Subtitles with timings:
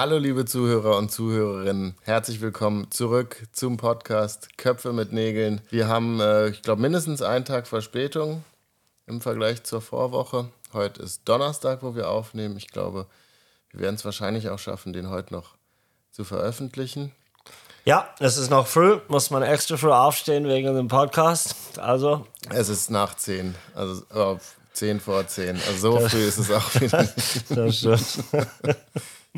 [0.00, 5.60] Hallo liebe Zuhörer und Zuhörerinnen, herzlich willkommen zurück zum Podcast Köpfe mit Nägeln.
[5.70, 8.44] Wir haben, äh, ich glaube, mindestens einen Tag Verspätung
[9.08, 10.50] im Vergleich zur Vorwoche.
[10.72, 12.56] Heute ist Donnerstag, wo wir aufnehmen.
[12.56, 13.06] Ich glaube,
[13.72, 15.56] wir werden es wahrscheinlich auch schaffen, den heute noch
[16.12, 17.10] zu veröffentlichen.
[17.84, 21.76] Ja, es ist noch früh, muss man extra früh aufstehen wegen dem Podcast.
[21.80, 22.24] Also.
[22.50, 24.38] Es ist nach 10, also oh,
[24.74, 25.56] 10 vor 10.
[25.56, 27.04] Also so früh ist es auch wieder.
[27.48, 28.76] das stimmt.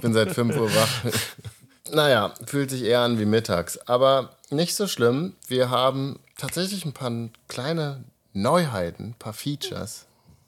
[0.00, 1.04] Ich bin seit 5 Uhr wach.
[1.92, 3.76] Naja, fühlt sich eher an wie mittags.
[3.86, 5.34] Aber nicht so schlimm.
[5.46, 7.12] Wir haben tatsächlich ein paar
[7.48, 10.06] kleine Neuheiten, ein paar Features.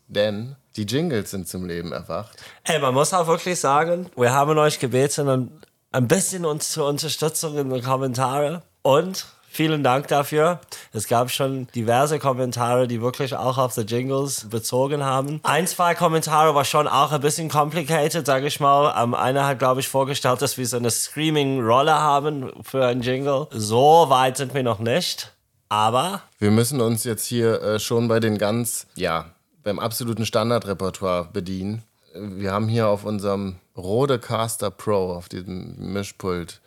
[0.09, 2.39] Denn die Jingles sind zum Leben erwacht.
[2.65, 5.61] Ey, man muss auch wirklich sagen, wir haben euch gebeten,
[5.91, 8.63] ein bisschen uns zur Unterstützung in den Kommentaren.
[8.81, 10.61] Und Vielen Dank dafür.
[10.95, 15.41] Es gab schon diverse Kommentare, die wirklich auch auf die Jingles bezogen haben.
[15.43, 18.95] Ein, zwei Kommentare war schon auch ein bisschen complicated, sage ich mal.
[18.97, 23.47] Ähm, einer hat, glaube ich, vorgestellt, dass wir so eine Screaming-Rolle haben für ein Jingle.
[23.51, 25.35] So weit sind wir noch nicht.
[25.69, 26.23] Aber.
[26.39, 29.27] Wir müssen uns jetzt hier äh, schon bei den ganz, ja,
[29.63, 31.83] beim absoluten Standardrepertoire bedienen.
[32.15, 36.63] Wir haben hier auf unserem Rode Caster Pro, auf diesem Mischpult,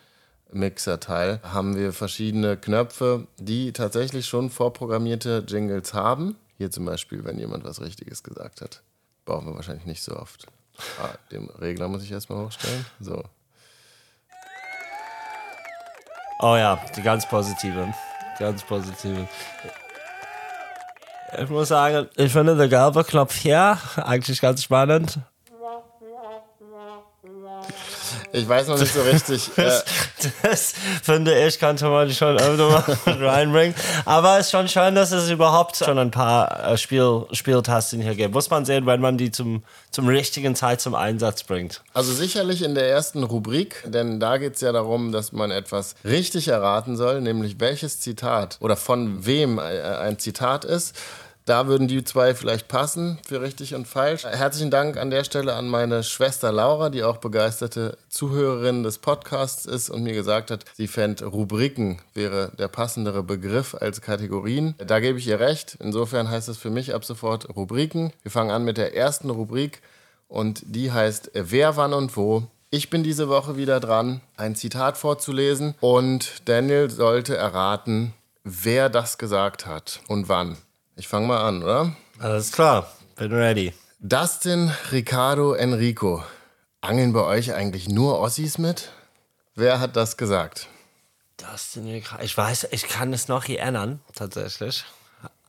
[0.56, 6.36] Mixer-Teil haben wir verschiedene Knöpfe, die tatsächlich schon vorprogrammierte Jingles haben.
[6.58, 8.82] Hier zum Beispiel, wenn jemand was Richtiges gesagt hat.
[9.26, 10.48] Brauchen wir wahrscheinlich nicht so oft.
[11.02, 12.86] Ah, den Regler muss ich erstmal hochstellen.
[13.00, 13.24] So.
[16.40, 17.94] Oh ja, die ganz positive.
[18.40, 19.28] Ganz positive.
[21.38, 25.20] Ich muss sagen, ich finde der gelbe Knopf hier eigentlich ganz spannend.
[28.36, 29.50] Ich weiß noch nicht so richtig.
[29.56, 33.74] das, äh, das finde ich, könnte man schon öfter reinbringen.
[34.04, 38.16] Aber es ist schon schön, dass es überhaupt schon ein paar äh, Spiel, Spieltasten hier
[38.16, 38.34] gibt.
[38.34, 41.82] Muss man sehen, wenn man die zum, zum richtigen Zeit zum Einsatz bringt.
[41.94, 45.96] Also sicherlich in der ersten Rubrik, denn da geht es ja darum, dass man etwas
[46.04, 50.94] richtig erraten soll, nämlich welches Zitat oder von wem äh, ein Zitat ist.
[51.46, 54.24] Da würden die zwei vielleicht passen für richtig und falsch.
[54.24, 59.68] Herzlichen Dank an der Stelle an meine Schwester Laura, die auch begeisterte Zuhörerin des Podcasts
[59.68, 64.74] ist und mir gesagt hat, sie fände Rubriken wäre der passendere Begriff als Kategorien.
[64.80, 65.78] Da gebe ich ihr recht.
[65.80, 68.12] Insofern heißt es für mich ab sofort Rubriken.
[68.24, 69.84] Wir fangen an mit der ersten Rubrik
[70.28, 72.48] und die heißt Wer, wann und wo.
[72.72, 79.20] Ich bin diese Woche wieder dran, ein Zitat vorzulesen und Daniel sollte erraten, wer das
[79.20, 80.58] gesagt hat und wann.
[80.98, 81.94] Ich fange mal an, oder?
[82.20, 83.74] Alles klar, bin ready.
[84.00, 86.24] Dustin, Ricardo, Enrico.
[86.80, 88.92] Angeln bei euch eigentlich nur Ossis mit?
[89.56, 90.70] Wer hat das gesagt?
[91.36, 92.24] Dustin, Ricardo.
[92.24, 94.86] Ich weiß, ich kann es noch erinnern, tatsächlich.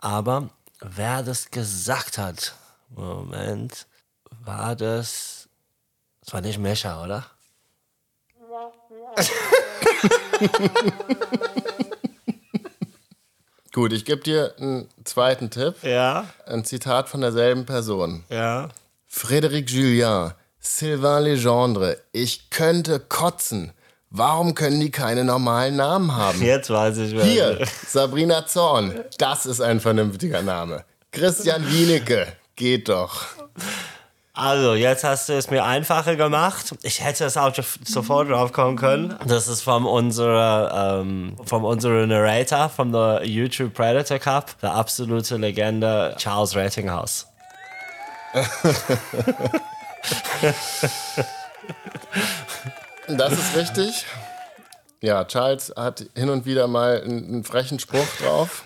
[0.01, 0.49] Aber
[0.81, 2.57] wer das gesagt hat,
[2.89, 3.87] Moment,
[4.45, 5.49] war das.
[6.25, 7.25] Das war nicht Mescha, oder?
[13.77, 15.75] Gut, ich gebe dir einen zweiten Tipp.
[15.83, 16.25] Ja.
[16.47, 18.25] Ein Zitat von derselben Person.
[18.31, 18.71] Ja.
[19.07, 23.73] Frédéric Julien, Sylvain Legendre, ich könnte kotzen.
[24.09, 26.41] Warum können die keine normalen Namen haben?
[26.43, 27.25] Jetzt weiß ich wer.
[27.27, 28.99] Hier, Sabrina Zorn.
[29.19, 30.87] Das ist ein vernünftiger Name.
[31.13, 32.29] Christian Wienecke.
[32.55, 33.27] Geht doch.
[34.37, 36.75] Also, jetzt hast du es mir einfacher gemacht.
[36.83, 37.55] Ich hätte es auch
[37.85, 39.15] sofort drauf kommen können.
[39.27, 45.39] Das ist von unserer, ähm, von unserem Narrator von der YouTube Predator Cup, der absolute
[45.39, 47.29] Legende Charles Ratinghouse.
[53.09, 54.05] das ist richtig.
[55.01, 58.65] Ja, Charles hat hin und wieder mal einen, einen frechen Spruch drauf.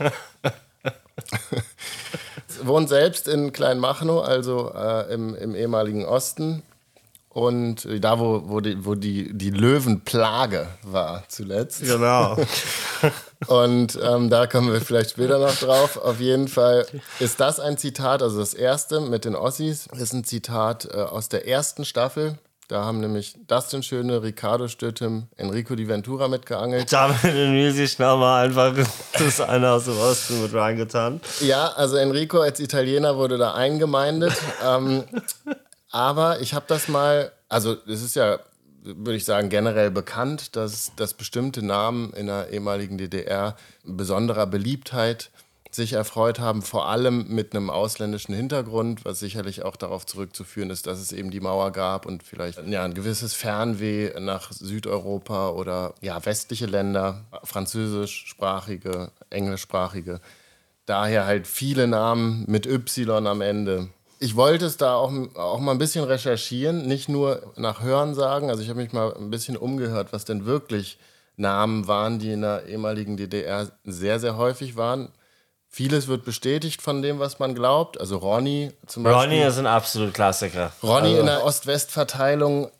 [2.63, 6.63] wohnt selbst in Kleinmachnow, also äh, im, im ehemaligen Osten.
[7.33, 11.81] Und da, wo, wo, die, wo die, die Löwenplage war zuletzt.
[11.81, 12.37] Genau.
[13.47, 15.97] Und ähm, da kommen wir vielleicht später noch drauf.
[15.97, 16.87] Auf jeden Fall
[17.21, 21.29] ist das ein Zitat, also das erste mit den Ossis, ist ein Zitat äh, aus
[21.29, 22.37] der ersten Staffel
[22.71, 26.93] da haben nämlich Dustin Schöne, Ricardo Stöttem, Enrico Di Ventura mitgeangelt.
[26.93, 28.73] Da haben wir sich schnell mal einfach
[29.19, 31.21] das eine aus dem Osten mit reingetan.
[31.41, 34.35] Ja, also Enrico als Italiener wurde da eingemeindet.
[34.65, 35.03] ähm,
[35.91, 38.39] aber ich habe das mal, also es ist ja,
[38.85, 45.31] würde ich sagen, generell bekannt, dass, dass bestimmte Namen in der ehemaligen DDR besonderer Beliebtheit
[45.75, 50.87] sich erfreut haben, vor allem mit einem ausländischen Hintergrund, was sicherlich auch darauf zurückzuführen ist,
[50.87, 55.95] dass es eben die Mauer gab und vielleicht ja, ein gewisses Fernweh nach Südeuropa oder
[56.01, 60.21] ja, westliche Länder, französischsprachige, englischsprachige.
[60.87, 63.91] Daher halt viele Namen mit Y am Ende
[64.23, 68.51] ich wollte es da auch, auch mal ein bisschen recherchieren, nicht nur nach Hören sagen.
[68.51, 70.99] Also ich habe mich mal ein bisschen umgehört, was denn wirklich
[71.37, 75.09] Namen waren, die in der ehemaligen DDR sehr, sehr häufig waren.
[75.73, 78.01] Vieles wird bestätigt von dem, was man glaubt.
[78.01, 79.23] Also Ronny zum Beispiel.
[79.23, 80.73] Ronny ist ein absolut Klassiker.
[80.83, 81.21] Ronny also.
[81.21, 82.71] in der Ost-West-Verteilung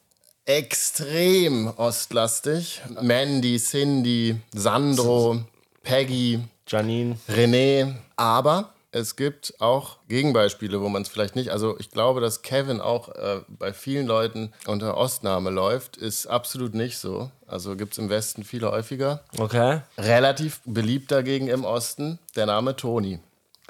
[0.45, 2.83] extrem ostlastig.
[3.01, 5.39] Mandy, Cindy, Sandro,
[5.85, 7.95] Peggy, Janine, René.
[8.17, 11.51] Aber es gibt auch Gegenbeispiele, wo man es vielleicht nicht.
[11.51, 16.75] Also ich glaube, dass Kevin auch äh, bei vielen Leuten unter Ostname läuft, ist absolut
[16.75, 17.31] nicht so.
[17.47, 19.23] Also gibt es im Westen viel häufiger.
[19.39, 19.83] Okay.
[19.99, 23.21] Relativ beliebt dagegen im Osten der Name Toni.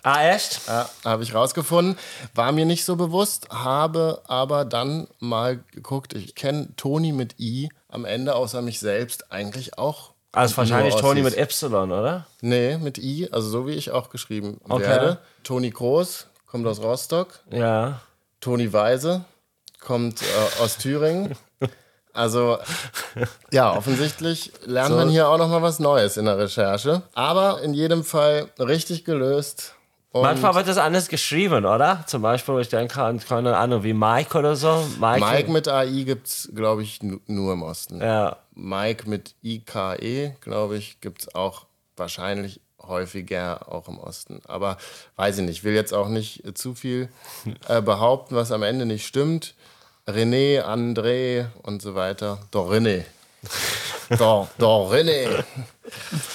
[0.02, 0.66] Ah, echt?
[0.66, 1.98] Ja, habe ich rausgefunden.
[2.34, 6.14] War mir nicht so bewusst, habe aber dann mal geguckt.
[6.14, 11.22] Ich kenne Toni mit I am Ende außer mich selbst eigentlich auch also wahrscheinlich Toni
[11.22, 12.26] mit Y, oder?
[12.40, 14.82] Nee, mit I, also so wie ich auch geschrieben okay.
[14.82, 15.18] werde.
[15.42, 17.40] Toni Groß kommt aus Rostock.
[17.50, 18.00] Ja.
[18.40, 19.24] Toni Weise
[19.80, 21.36] kommt äh, aus Thüringen.
[22.12, 22.58] Also,
[23.52, 24.96] ja, offensichtlich lernt so.
[24.96, 27.02] man hier auch noch mal was Neues in der Recherche.
[27.14, 29.74] Aber in jedem Fall richtig gelöst.
[30.12, 32.02] Und Manchmal wird das anders geschrieben, oder?
[32.06, 34.84] Zum Beispiel, ich denke an, keine Ahnung, wie Mike oder so.
[34.98, 38.00] Mike, Mike mit AI gibt es, glaube ich, nur im Osten.
[38.00, 38.38] Ja.
[38.54, 41.66] Mike mit IKE, glaube ich, gibt es auch
[41.96, 44.40] wahrscheinlich häufiger auch im Osten.
[44.46, 44.78] Aber
[45.14, 47.08] weiß ich nicht, will jetzt auch nicht zu viel
[47.68, 49.54] äh, behaupten, was am Ende nicht stimmt.
[50.08, 52.40] René, André und so weiter.
[52.50, 53.04] Doch, René.
[54.18, 55.44] doch, doch, René.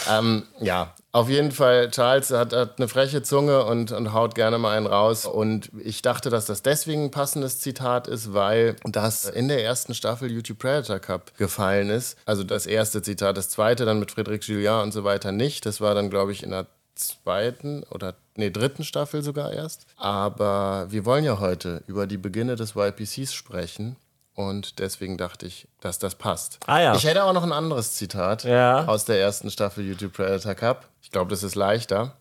[0.09, 4.57] ähm, ja, auf jeden Fall, Charles hat, hat, eine freche Zunge und, und haut gerne
[4.57, 5.25] mal einen raus.
[5.25, 9.93] Und ich dachte, dass das deswegen ein passendes Zitat ist, weil das in der ersten
[9.93, 12.17] Staffel YouTube Predator Cup gefallen ist.
[12.25, 15.65] Also das erste Zitat, das zweite dann mit Frédéric Julien und so weiter nicht.
[15.65, 19.85] Das war dann, glaube ich, in der zweiten oder nee, dritten Staffel sogar erst.
[19.95, 23.95] Aber wir wollen ja heute über die Beginne des YPCs sprechen.
[24.35, 26.59] Und deswegen dachte ich, dass das passt.
[26.67, 26.93] Ah, ja.
[26.95, 28.85] Ich hätte auch noch ein anderes Zitat ja.
[28.85, 30.89] aus der ersten Staffel YouTube Predator Cup.
[31.01, 32.17] Ich glaube, das ist leichter.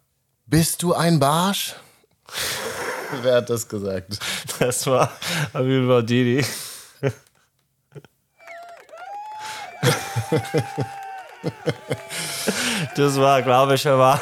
[0.46, 1.74] Bist du ein Barsch?
[3.22, 4.18] Wer hat das gesagt?
[4.60, 5.10] Das war
[5.52, 6.44] Aviva Didi.
[12.96, 14.20] das war, glaube ich, war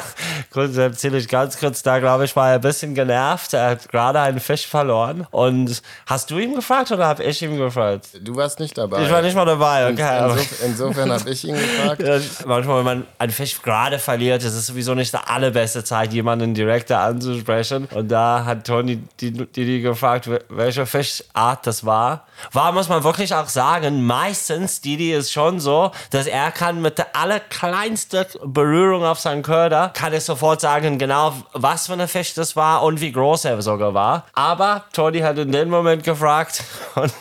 [0.51, 3.53] kurz erzähle ich ganz kurz, da glaube ich, war er ein bisschen genervt.
[3.53, 5.27] Er hat gerade einen Fisch verloren.
[5.31, 8.07] Und hast du ihn gefragt oder habe ich ihn gefragt?
[8.21, 9.03] Du warst nicht dabei.
[9.03, 10.23] Ich war nicht mal dabei, okay.
[10.23, 12.03] Insof insofern habe ich ihn gefragt.
[12.13, 16.11] Ja, manchmal, wenn man einen Fisch gerade verliert, ist es sowieso nicht die allerbeste Zeit,
[16.11, 17.87] jemanden direkt anzusprechen.
[17.93, 22.25] Und da hat Toni die, die, die gefragt, welche Fischart das war.
[22.51, 26.97] War, muss man wirklich auch sagen, meistens, Didi ist schon so, dass er kann mit
[26.97, 32.55] der allerkleinsten Berührung auf seinen Köder, kann sofort sagen, genau was für ein Fisch das
[32.55, 34.25] war und wie groß er sogar war.
[34.33, 36.63] Aber Toni hat in dem Moment gefragt
[36.95, 37.13] und,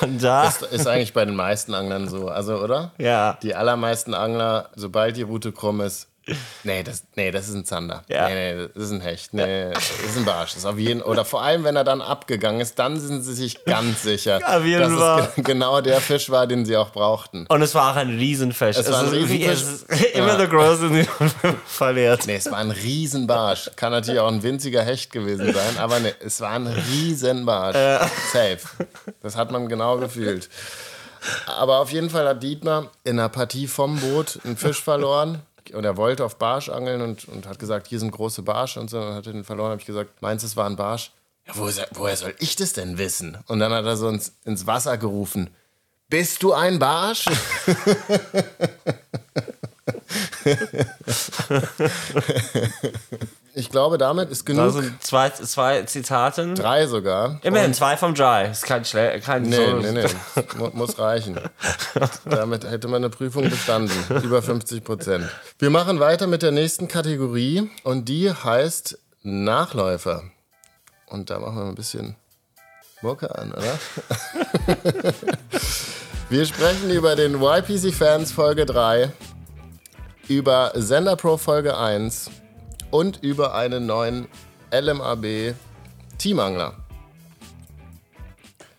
[0.00, 0.44] und da...
[0.44, 2.92] Das ist eigentlich bei den meisten Anglern so, also oder?
[2.98, 3.38] Ja.
[3.42, 6.08] Die allermeisten Angler, sobald die Route krumm ist,
[6.62, 8.04] Nee, das, nee, das ist ein Zander.
[8.06, 8.28] Ja.
[8.28, 9.34] Nee, nee, das ist ein Hecht.
[9.34, 10.50] Nee, das ist ein Barsch.
[10.50, 13.34] Das ist auf jeden, oder vor allem, wenn er dann abgegangen ist, dann sind sie
[13.34, 17.46] sich ganz sicher, auf jeden dass es genau der Fisch war, den sie auch brauchten.
[17.48, 18.76] Und es war auch ein Riesenfisch.
[18.76, 20.12] Es, es war ein Riesenfisch.
[20.14, 20.36] Immer ja.
[20.36, 21.08] der Große, den
[21.66, 22.26] verliert.
[22.26, 23.70] Nee, es war ein Riesenbarsch.
[23.74, 27.76] Kann natürlich auch ein winziger Hecht gewesen sein, aber nee, es war ein Riesenbarsch.
[27.76, 28.08] Ja.
[28.32, 28.60] Safe.
[29.22, 30.48] Das hat man genau gefühlt.
[31.46, 35.42] Aber auf jeden Fall hat Dietmar in einer Partie vom Boot einen Fisch verloren
[35.74, 38.90] und er wollte auf Barsch angeln und, und hat gesagt, hier sind große Barsche und
[38.90, 39.00] so.
[39.00, 41.12] Und hat den verloren, habe ich gesagt, meinst du, es war ein Barsch?
[41.46, 43.38] Ja, wo, woher soll ich das denn wissen?
[43.46, 45.50] Und dann hat er so ins, ins Wasser gerufen,
[46.08, 47.24] bist du ein Barsch?
[53.54, 54.62] ich glaube, damit ist genug.
[54.62, 56.54] Also zwei, zwei Zitate.
[56.54, 57.38] Drei sogar.
[57.42, 58.50] Immerhin, Und zwei vom Dry.
[58.50, 60.70] Ist kein schle kein Nee, so nee, nee.
[60.72, 61.38] Muss reichen.
[62.24, 63.92] damit hätte man eine Prüfung bestanden.
[64.22, 65.28] Über 50 Prozent.
[65.58, 67.70] Wir machen weiter mit der nächsten Kategorie.
[67.84, 70.22] Und die heißt Nachläufer.
[71.06, 72.16] Und da machen wir ein bisschen
[73.02, 73.78] Mucke an, oder?
[76.30, 79.12] wir sprechen über den YPC Fans Folge 3
[80.28, 82.30] über Sender Pro Folge 1
[82.92, 84.28] und über einen neuen
[84.70, 85.54] LMAB
[86.18, 86.74] Teamangler.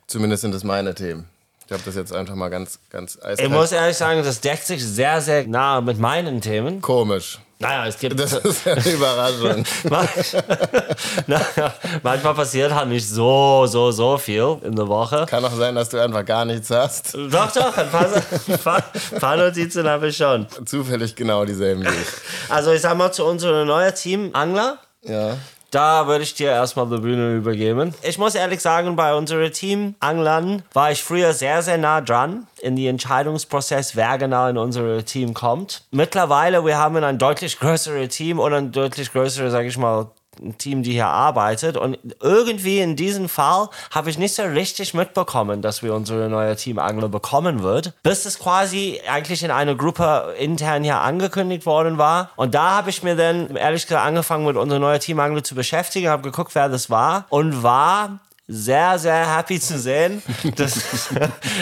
[0.08, 1.28] Zumindest sind es meine Themen.
[1.66, 3.42] Ich habe das jetzt einfach mal ganz, ganz eiskalt.
[3.42, 6.82] Ich muss ehrlich sagen, das deckt sich sehr, sehr nah mit meinen Themen.
[6.82, 7.40] Komisch.
[7.64, 8.20] Naja, es gibt.
[8.20, 9.66] Das ist eine Überraschung.
[11.28, 15.26] naja, manchmal passiert halt nicht so, so, so viel in der Woche.
[15.30, 17.14] Kann auch sein, dass du einfach gar nichts hast.
[17.14, 20.46] Doch, doch, ein paar, ein paar Notizen habe ich schon.
[20.66, 22.52] Zufällig genau dieselben wie ich.
[22.52, 24.78] Also, ich sag mal zu unserem neuen Team Angler.
[25.04, 25.38] Ja.
[25.74, 27.94] Da würde ich dir erstmal die Bühne übergeben.
[28.04, 32.48] Ich muss ehrlich sagen, bei unserem Team Anglern war ich früher sehr, sehr nah dran
[32.62, 35.84] in den Entscheidungsprozess, wer genau in unser Team kommt.
[35.92, 40.12] Mittlerweile, wir haben ein deutlich größeres Team und ein deutlich größeres, sage ich mal,
[40.58, 41.78] Team, die hier arbeitet.
[41.78, 46.56] Und irgendwie in diesem Fall habe ich nicht so richtig mitbekommen, dass wir unsere neue
[46.56, 51.98] Team Angler bekommen wird, bis es quasi eigentlich in einer Gruppe intern hier angekündigt worden
[51.98, 52.32] war.
[52.36, 55.56] Und da habe ich mir dann ehrlich gesagt angefangen mit unserem neuen Team Angler zu
[55.56, 60.22] beschäftigen, habe geguckt, wer das war und war sehr, sehr happy zu sehen,
[60.58, 60.74] dass,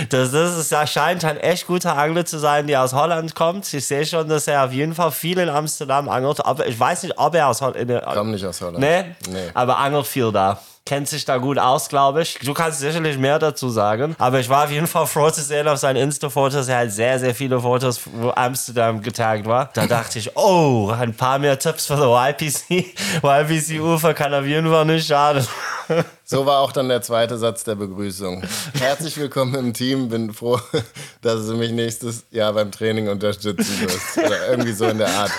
[0.09, 3.71] dass das es scheint ein echt guter Angler zu sein, der aus Holland kommt.
[3.73, 6.43] Ich sehe schon, dass er auf jeden Fall viel in Amsterdam angelt.
[6.43, 8.03] Aber ich weiß nicht, ob er aus Holland.
[8.03, 8.79] Kommt nicht aus Holland.
[8.79, 9.15] Nee?
[9.29, 9.49] nee.
[9.53, 12.39] Aber angelt viel da kennt sich da gut aus, glaube ich.
[12.39, 14.15] Du kannst sicherlich mehr dazu sagen.
[14.17, 16.67] Aber ich war auf jeden Fall froh zu sehen auf seinen Insta-Fotos.
[16.67, 19.69] Er hat sehr, sehr viele Fotos, wo Amsterdam getaggt war.
[19.73, 22.95] Da dachte ich, oh, ein paar mehr Tipps für die YPC.
[23.23, 25.45] YPC-Ufer kann auf jeden Fall nicht schaden.
[26.23, 28.41] So war auch dann der zweite Satz der Begrüßung.
[28.79, 30.07] Herzlich willkommen im Team.
[30.07, 30.57] Bin froh,
[31.21, 34.17] dass du mich nächstes Jahr beim Training unterstützen wirst.
[34.17, 35.31] Oder irgendwie so in der Art.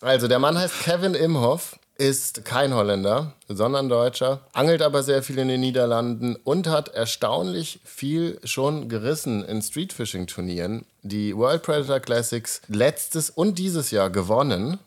[0.00, 5.38] Also, der Mann heißt Kevin Imhoff ist kein Holländer, sondern Deutscher, angelt aber sehr viel
[5.38, 10.86] in den Niederlanden und hat erstaunlich viel schon gerissen in Streetfishing-Turnieren.
[11.02, 14.78] Die World Predator Classics letztes und dieses Jahr gewonnen.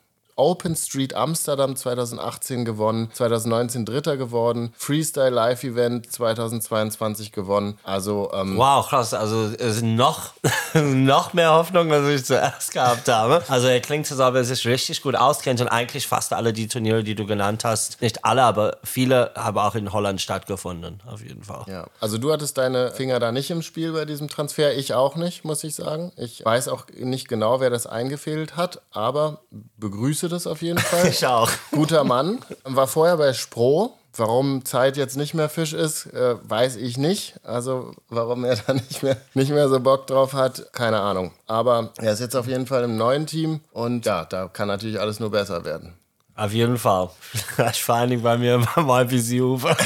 [0.42, 7.78] Open Street Amsterdam 2018 gewonnen, 2019 Dritter geworden, Freestyle Live Event 2022 gewonnen.
[7.84, 9.14] Also ähm, wow, krass.
[9.14, 10.34] Also es ist noch,
[10.74, 13.44] noch mehr Hoffnung, als ich zuerst gehabt habe.
[13.50, 16.54] Also er klingt so, als ob er sich richtig gut auskennt und eigentlich fast alle
[16.54, 21.04] die Turniere, die du genannt hast, nicht alle, aber viele haben auch in Holland stattgefunden,
[21.06, 21.66] auf jeden Fall.
[21.68, 25.16] Ja, also du hattest deine Finger da nicht im Spiel bei diesem Transfer, ich auch
[25.16, 26.12] nicht, muss ich sagen.
[26.18, 29.42] Ich weiß auch nicht genau, wer das eingefehlt hat, aber
[29.78, 31.08] begrüße das auf jeden Fall.
[31.10, 31.50] Ich auch.
[31.72, 32.40] Guter Mann.
[32.64, 33.94] War vorher bei Spro.
[34.16, 37.36] Warum Zeit jetzt nicht mehr Fisch ist, äh, weiß ich nicht.
[37.44, 41.32] Also warum er da nicht mehr, nicht mehr so Bock drauf hat, keine Ahnung.
[41.48, 45.00] Aber er ist jetzt auf jeden Fall im neuen Team und ja, da kann natürlich
[45.00, 45.94] alles nur besser werden.
[46.36, 47.10] Auf jeden Fall.
[47.74, 49.74] Vor allen Dingen bei mir beim IPC-Ufer.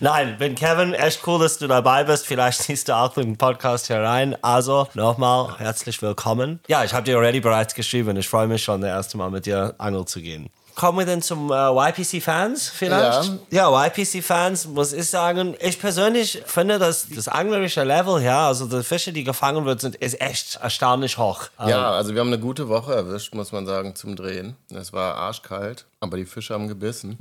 [0.00, 2.26] Nein, bin Kevin, echt cool, dass du dabei bist.
[2.26, 4.36] Vielleicht siehst du auch den Podcast hier rein.
[4.42, 6.60] Also nochmal herzlich willkommen.
[6.68, 8.16] Ja, ich habe dir already bereits geschrieben.
[8.16, 11.20] Ich freue mich schon, das erste Mal mit dir angeln zu gehen kommen wir denn
[11.20, 13.32] zum äh, YPC-Fans vielleicht?
[13.50, 18.66] Ja, ja YPC-Fans muss ich sagen, ich persönlich finde, dass das anglerische Level, ja, also
[18.66, 21.48] die Fische, die gefangen wird, sind, ist echt erstaunlich hoch.
[21.66, 24.56] Ja, also wir haben eine gute Woche erwischt, muss man sagen, zum Drehen.
[24.72, 27.18] Es war arschkalt, aber die Fische haben gebissen.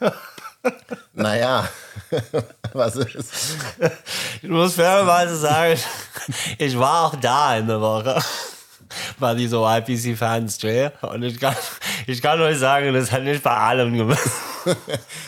[1.12, 1.68] naja,
[2.72, 3.32] was ist?
[4.42, 5.78] Ich muss fairerweise sagen,
[6.58, 8.20] ich war auch da in der Woche
[9.18, 10.92] bei dieser YPC-Fans drehe.
[11.02, 11.56] Und ich kann,
[12.06, 14.30] ich kann euch sagen, das hat nicht bei allem gemacht.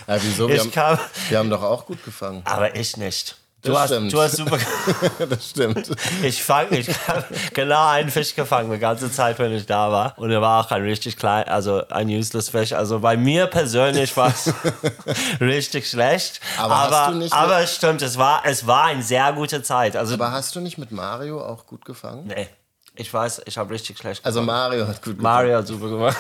[0.07, 0.49] ja, wieso?
[0.49, 2.42] Wir, ich haben, kam, wir haben doch auch gut gefangen.
[2.45, 3.37] Aber ich nicht.
[3.64, 4.59] Du hast, du hast super.
[5.31, 5.88] das stimmt.
[6.23, 10.19] Ich fange, ich habe genau einen Fisch gefangen, die ganze Zeit, wenn ich da war.
[10.19, 12.73] Und er war auch ein richtig klein, also ein useless Fisch.
[12.73, 14.52] Also bei mir persönlich war es
[15.40, 16.40] richtig schlecht.
[16.59, 19.95] Aber, aber, aber es stimmt, es war, es war eine sehr gute Zeit.
[19.95, 22.26] Also, aber hast du nicht mit Mario auch gut gefangen?
[22.26, 22.49] Nee.
[22.94, 24.56] Ich weiß, ich habe richtig schlecht also gemacht.
[24.56, 25.34] Also Mario hat gut gemacht.
[25.34, 26.16] Mario hat super gemacht.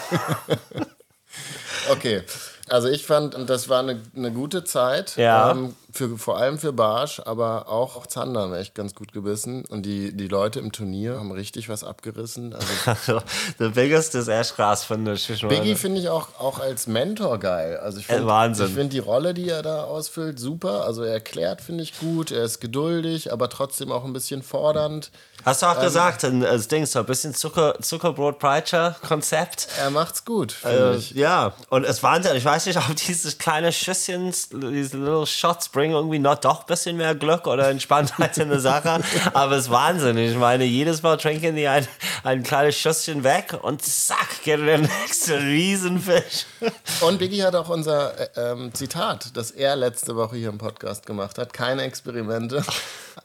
[1.90, 2.22] okay.
[2.68, 5.16] Also ich fand, das war eine, eine gute Zeit.
[5.16, 5.50] Ja.
[5.50, 9.64] Ähm, für, vor allem für Barsch, aber auch, Zander haben echt ganz gut gebissen.
[9.68, 12.54] Und die, die Leute im Turnier haben richtig was abgerissen.
[12.86, 13.20] Also,
[13.58, 15.26] der Biggest ist echt krass, finde ich.
[15.48, 17.76] Biggie finde ich auch, auch als Mentor geil.
[17.76, 18.66] Also ich find, Wahnsinn.
[18.66, 20.84] Ich finde die Rolle, die er da ausfüllt, super.
[20.84, 22.30] Also er erklärt, finde ich gut.
[22.30, 25.10] Er ist geduldig, aber trotzdem auch ein bisschen fordernd.
[25.44, 29.68] Hast du auch ähm, gesagt, das Ding so ein bisschen Zucker, Zuckerbrot-Preacher-Konzept.
[29.78, 31.10] Er macht's gut, finde äh, ich.
[31.12, 32.36] Ja, und es Wahnsinn.
[32.36, 36.66] Ich weiß nicht, ob dieses kleine Schüsschen, diese little Shots bringen irgendwie noch doch ein
[36.66, 39.02] bisschen mehr Glück oder Entspanntheit in der Sache.
[39.34, 40.16] Aber es ist Wahnsinn.
[40.16, 41.88] Ich meine, jedes Mal trinken die ein,
[42.22, 46.46] ein kleines Schüsschen weg und zack, geht der nächste Riesenfisch.
[47.00, 51.04] Und Biggie hat auch unser äh, ähm, Zitat, das er letzte Woche hier im Podcast
[51.04, 51.52] gemacht hat.
[51.52, 52.62] Keine Experimente.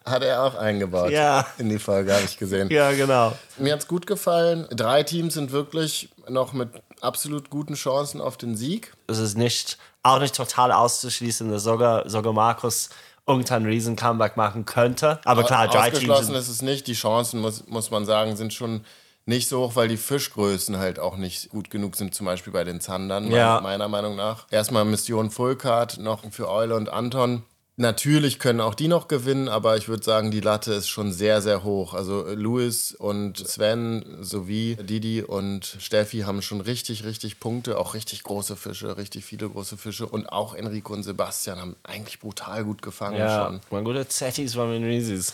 [0.03, 1.11] Hat er auch eingebaut.
[1.11, 1.45] Ja.
[1.57, 2.69] In die Folge habe ich gesehen.
[2.69, 3.33] Ja, genau.
[3.57, 4.67] Mir hat es gut gefallen.
[4.69, 8.93] Drei Teams sind wirklich noch mit absolut guten Chancen auf den Sieg.
[9.07, 9.77] Es ist nicht,
[10.09, 12.89] auch nicht total auszuschließen, dass sogar, sogar Markus
[13.25, 15.19] irgendein Riesen-Comeback machen könnte.
[15.25, 15.83] Aber klar, Teams.
[15.83, 16.87] Ausgeschlossen ist es nicht.
[16.87, 18.85] Die Chancen, muss, muss man sagen, sind schon
[19.25, 22.63] nicht so hoch, weil die Fischgrößen halt auch nicht gut genug sind, zum Beispiel bei
[22.63, 23.59] den Zandern, ja.
[23.61, 24.45] meiner Meinung nach.
[24.49, 27.43] Erstmal Mission Fullcard noch für Eule und Anton
[27.79, 31.43] Natürlich können auch die noch gewinnen, aber ich würde sagen, die Latte ist schon sehr,
[31.43, 31.93] sehr hoch.
[31.93, 38.23] Also Louis und Sven sowie Didi und Steffi haben schon richtig, richtig Punkte, auch richtig
[38.23, 40.07] große Fische, richtig viele große Fische.
[40.07, 43.59] Und auch Enrico und Sebastian haben eigentlich brutal gut gefangen Ja, schon.
[43.69, 45.33] mal gute Zettis von den Riesis.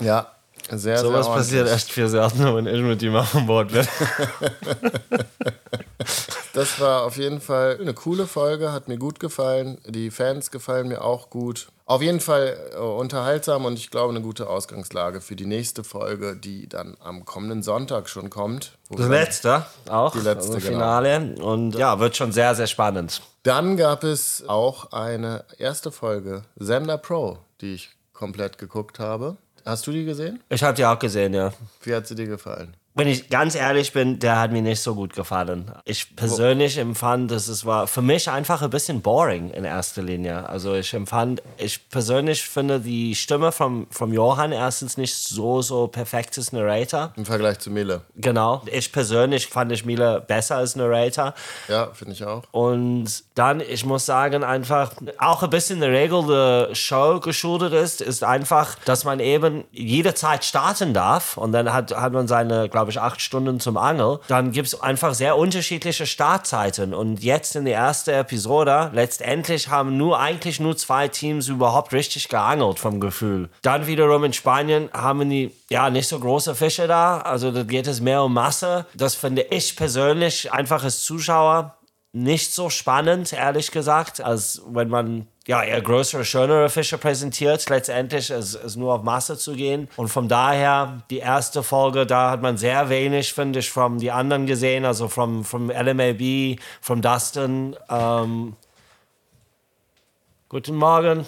[0.00, 0.32] Ja,
[0.72, 1.72] sehr, Sowas sehr passiert ordentlich.
[1.74, 3.86] erst viel seltener, wenn ich mit ihm auf dem Boot bin.
[6.54, 9.78] Das war auf jeden Fall eine coole Folge, hat mir gut gefallen.
[9.86, 11.68] Die Fans gefallen mir auch gut.
[11.86, 16.34] Auf jeden Fall äh, unterhaltsam und ich glaube eine gute Ausgangslage für die nächste Folge,
[16.34, 18.78] die dann am kommenden Sonntag schon kommt.
[18.88, 20.12] wir- letzte auch.
[20.12, 20.78] Die letzte, also genau.
[20.78, 21.34] Finale.
[21.42, 23.20] Und ja, wird schon sehr, sehr spannend.
[23.42, 29.36] Dann gab es auch eine erste Folge Sender Pro, die ich komplett geguckt habe.
[29.66, 30.42] Hast du die gesehen?
[30.48, 31.52] Ich habe die auch gesehen, ja.
[31.82, 32.74] Wie hat sie dir gefallen?
[32.96, 35.72] Wenn ich ganz ehrlich bin, der hat mir nicht so gut gefallen.
[35.84, 40.48] Ich persönlich empfand, dass es war für mich einfach ein bisschen boring in erster Linie.
[40.48, 45.88] Also ich empfand, ich persönlich finde die Stimme vom, vom Johann erstens nicht so, so
[45.88, 47.12] perfektes Narrator.
[47.16, 48.02] Im Vergleich zu Mele.
[48.14, 48.62] Genau.
[48.66, 51.34] Ich persönlich fand ich Miele besser als Narrator.
[51.68, 52.44] Ja, finde ich auch.
[52.52, 58.00] Und dann, ich muss sagen, einfach auch ein bisschen der Regel der Show geschuldet ist,
[58.00, 62.83] ist einfach, dass man eben jederzeit starten darf und dann hat, hat man seine, glaube
[62.90, 64.20] ich, acht Stunden zum Angel.
[64.28, 66.94] Dann gibt es einfach sehr unterschiedliche Startzeiten.
[66.94, 72.28] Und jetzt in der ersten Episode, letztendlich haben nur eigentlich nur zwei Teams überhaupt richtig
[72.28, 73.48] geangelt vom Gefühl.
[73.62, 77.18] Dann wiederum in Spanien haben die ja nicht so große Fische da.
[77.18, 78.86] Also da geht es mehr um Masse.
[78.94, 81.74] Das finde ich persönlich einfach als Zuschauer
[82.14, 87.68] nicht so spannend, ehrlich gesagt, als wenn man ja eher größere, schönere Fische präsentiert.
[87.68, 89.88] Letztendlich ist es nur auf Masse zu gehen.
[89.96, 94.12] Und von daher, die erste Folge, da hat man sehr wenig, finde ich, von die
[94.12, 97.76] anderen gesehen, also vom, vom LMAB, vom Dustin.
[97.90, 98.54] Ähm,
[100.48, 101.26] Guten Morgen.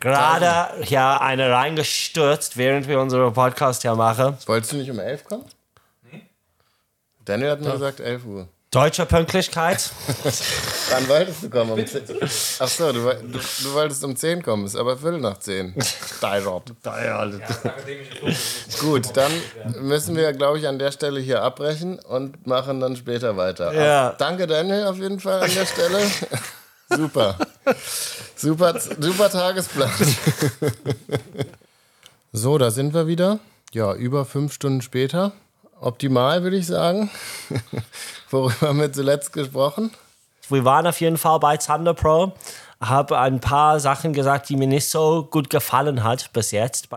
[0.00, 4.36] Gerade ja eine reingestürzt, während wir unseren Podcast hier machen.
[4.46, 5.44] Wolltest du nicht um 11 kommen?
[6.10, 6.22] Nee.
[7.24, 8.48] Daniel hat mir gesagt 11 Uhr.
[8.74, 9.92] Deutscher Pünktlichkeit.
[10.90, 11.70] Wann wolltest du kommen?
[11.70, 12.02] Um 10?
[12.58, 15.76] Ach so, du, du, du wolltest um 10 kommen, ist aber Viertel nach 10.
[16.16, 16.72] Steirot.
[18.80, 19.30] Gut, dann
[19.80, 23.72] müssen wir, glaube ich, an der Stelle hier abbrechen und machen dann später weiter.
[23.72, 24.08] Ja.
[24.08, 25.98] Aber Danke, Daniel, auf jeden Fall an der Stelle.
[26.88, 27.38] Super.
[28.34, 29.90] Super, super Tagesplan.
[32.32, 33.38] So, da sind wir wieder.
[33.72, 35.32] Ja, über fünf Stunden später.
[35.84, 37.10] Optimal, würde ich sagen.
[38.30, 39.90] Worüber haben wir zuletzt gesprochen?
[40.48, 42.32] Wir waren auf jeden Fall bei Thunder Pro.
[42.80, 46.88] Habe ein paar Sachen gesagt, die mir nicht so gut gefallen hat bis jetzt.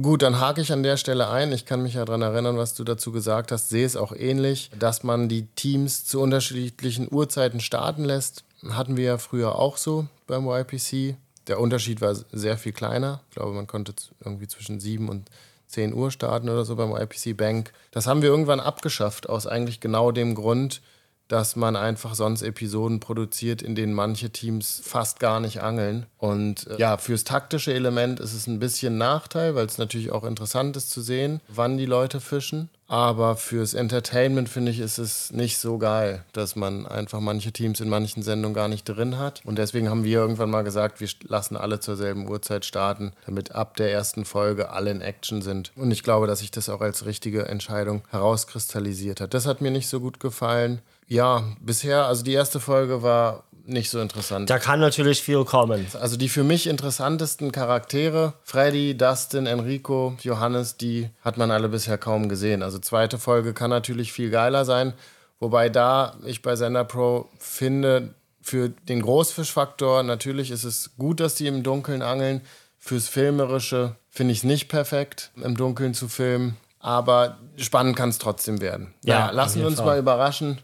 [0.00, 1.52] Gut, dann hake ich an der Stelle ein.
[1.52, 3.68] Ich kann mich ja daran erinnern, was du dazu gesagt hast.
[3.68, 8.44] Sehe es auch ähnlich, dass man die Teams zu unterschiedlichen Uhrzeiten starten lässt.
[8.70, 11.16] Hatten wir ja früher auch so beim YPC.
[11.48, 13.22] Der Unterschied war sehr viel kleiner.
[13.30, 13.92] Ich glaube, man konnte
[14.24, 15.30] irgendwie zwischen 7 und
[15.68, 17.72] 10 Uhr starten oder so beim YPC Bank.
[17.90, 20.80] Das haben wir irgendwann abgeschafft, aus eigentlich genau dem Grund,
[21.28, 26.06] dass man einfach sonst Episoden produziert, in denen manche Teams fast gar nicht angeln.
[26.18, 30.24] Und äh, ja, fürs taktische Element ist es ein bisschen Nachteil, weil es natürlich auch
[30.24, 32.68] interessant ist zu sehen, wann die Leute fischen.
[32.88, 37.80] Aber fürs Entertainment finde ich, ist es nicht so geil, dass man einfach manche Teams
[37.80, 39.42] in manchen Sendungen gar nicht drin hat.
[39.44, 43.52] Und deswegen haben wir irgendwann mal gesagt, wir lassen alle zur selben Uhrzeit starten, damit
[43.52, 45.72] ab der ersten Folge alle in Action sind.
[45.74, 49.34] Und ich glaube, dass sich das auch als richtige Entscheidung herauskristallisiert hat.
[49.34, 50.80] Das hat mir nicht so gut gefallen.
[51.08, 54.48] Ja, bisher, also die erste Folge war nicht so interessant.
[54.48, 55.86] Da kann natürlich viel kommen.
[56.00, 61.98] Also die für mich interessantesten Charaktere, Freddy, Dustin, Enrico, Johannes, die hat man alle bisher
[61.98, 62.62] kaum gesehen.
[62.62, 64.92] Also zweite Folge kann natürlich viel geiler sein,
[65.40, 71.34] wobei da ich bei Sender Pro finde, für den Großfischfaktor natürlich ist es gut, dass
[71.34, 72.42] die im Dunkeln angeln.
[72.78, 76.56] Fürs Filmerische finde ich es nicht perfekt, im Dunkeln zu filmen.
[76.78, 78.94] Aber spannend kann es trotzdem werden.
[79.04, 79.86] Ja, Ja, lassen wir uns Fall.
[79.86, 80.58] mal überraschen.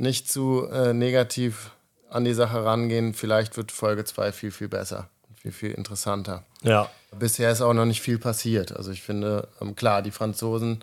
[0.00, 1.72] Nicht zu äh, negativ
[2.08, 3.12] an die Sache rangehen.
[3.12, 5.10] Vielleicht wird Folge 2 viel, viel besser.
[5.36, 6.42] Viel, viel interessanter.
[6.62, 6.88] Ja.
[7.18, 8.74] Bisher ist auch noch nicht viel passiert.
[8.74, 10.82] Also ich finde, ähm, klar, die Franzosen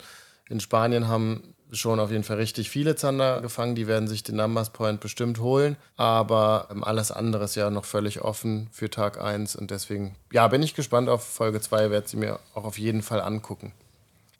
[0.49, 3.73] in Spanien haben schon auf jeden Fall richtig viele Zander gefangen.
[3.73, 5.77] Die werden sich den Numbers Point bestimmt holen.
[5.95, 9.55] Aber ähm, alles andere ist ja noch völlig offen für Tag 1.
[9.55, 11.89] Und deswegen, ja, bin ich gespannt auf Folge 2.
[11.89, 13.73] Werde sie mir auch auf jeden Fall angucken.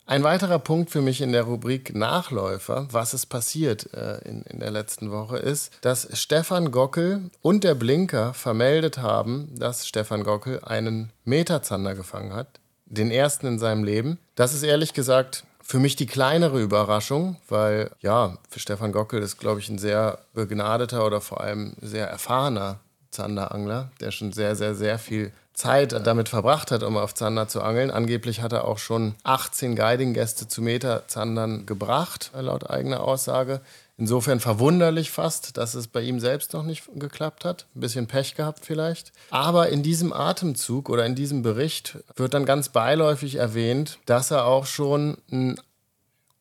[0.10, 4.62] Ein weiterer Punkt für mich in der Rubrik Nachläufer, was ist passiert äh, in, in
[4.62, 10.62] der letzten Woche, ist, dass Stefan Gockel und der Blinker vermeldet haben, dass Stefan Gockel
[10.63, 12.62] einen Meterzander gefangen hat.
[12.86, 14.17] Den ersten in seinem Leben.
[14.36, 19.38] Das ist ehrlich gesagt für mich die kleinere Überraschung, weil ja, für Stefan Gockel ist,
[19.38, 22.80] glaube ich, ein sehr begnadeter oder vor allem sehr erfahrener
[23.12, 27.63] Zanderangler, der schon sehr, sehr, sehr viel Zeit damit verbracht hat, um auf Zander zu
[27.63, 27.89] angeln.
[27.89, 33.62] Angeblich hat er auch schon 18 Guiding-Gäste zu Meterzandern gebracht, laut eigener Aussage.
[33.98, 37.65] Insofern verwunderlich fast, dass es bei ihm selbst noch nicht geklappt hat.
[37.76, 39.12] Ein bisschen Pech gehabt vielleicht.
[39.32, 44.46] Aber in diesem Atemzug oder in diesem Bericht wird dann ganz beiläufig erwähnt, dass er
[44.46, 45.60] auch schon ein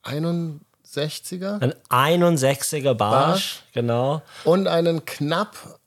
[0.04, 1.62] 61er.
[1.62, 4.20] Ein 61er Barsch, Barsch, genau.
[4.44, 5.78] Und einen knapp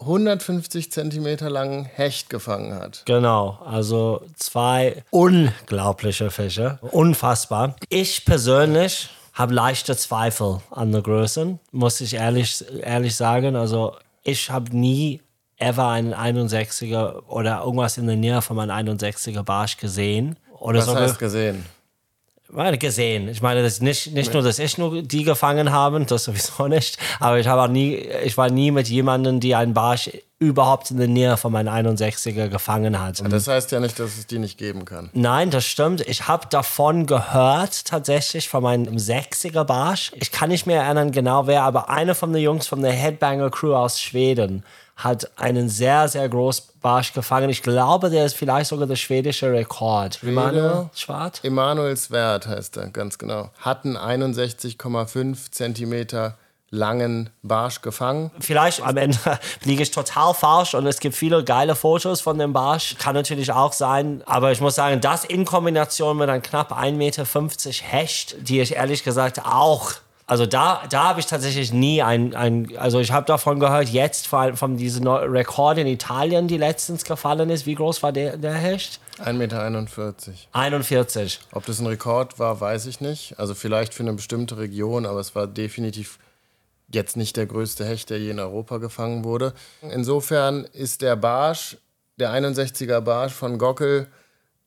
[0.00, 3.02] 150 Zentimeter langen Hecht gefangen hat.
[3.06, 6.78] Genau, also zwei unglaubliche Fische.
[6.92, 7.76] Unfassbar.
[7.88, 13.56] Ich persönlich habe leichte Zweifel an der Größe, muss ich ehrlich, ehrlich sagen.
[13.56, 15.20] Also ich habe nie
[15.58, 20.36] ever einen 61er oder irgendwas in der Nähe von einem 61er Barsch gesehen.
[20.58, 21.64] Oder Was heißt gesehen?
[22.48, 23.28] Meine, gesehen.
[23.28, 26.96] Ich meine, das nicht, nicht nur, dass ich nur die gefangen habe, das sowieso nicht,
[27.18, 31.08] aber ich, habe nie, ich war nie mit jemandem, die einen Barsch überhaupt in der
[31.08, 33.22] Nähe von meinem 61er gefangen hat.
[33.30, 35.10] Das heißt ja nicht, dass es die nicht geben kann.
[35.14, 36.02] Nein, das stimmt.
[36.02, 40.12] Ich habe davon gehört, tatsächlich, von meinem 60er Barsch.
[40.14, 43.50] Ich kann nicht mehr erinnern genau wer, aber einer von den Jungs von der Headbanger
[43.50, 44.62] Crew aus Schweden
[44.96, 47.50] hat einen sehr, sehr großen Barsch gefangen.
[47.50, 50.22] Ich glaube, der ist vielleicht sogar der schwedische Rekord.
[50.22, 51.40] Emanuel Schwarz?
[51.42, 53.50] Emanuel Svert heißt er, ganz genau.
[53.60, 56.38] Hat einen 61,5 Zentimeter
[56.70, 58.30] langen Barsch gefangen.
[58.40, 59.18] Vielleicht am Ende
[59.64, 62.96] liege ich total falsch und es gibt viele geile Fotos von dem Barsch.
[62.98, 66.92] Kann natürlich auch sein, aber ich muss sagen, das in Kombination mit einem knapp 1,50
[66.92, 67.24] Meter
[67.82, 69.92] Hecht, die ich ehrlich gesagt auch
[70.28, 74.26] also da, da habe ich tatsächlich nie ein, ein also ich habe davon gehört, jetzt
[74.26, 77.64] von, von diesem Rekord in Italien, die letztens gefallen ist.
[77.64, 78.98] Wie groß war der, der Hecht?
[79.20, 80.32] 1,41 Meter.
[80.52, 81.40] 41.
[81.52, 83.38] Ob das ein Rekord war, weiß ich nicht.
[83.38, 86.18] Also vielleicht für eine bestimmte Region, aber es war definitiv
[86.92, 89.54] jetzt nicht der größte Hecht, der je in Europa gefangen wurde.
[89.80, 91.76] Insofern ist der Barsch,
[92.16, 94.08] der 61er Barsch von Gockel,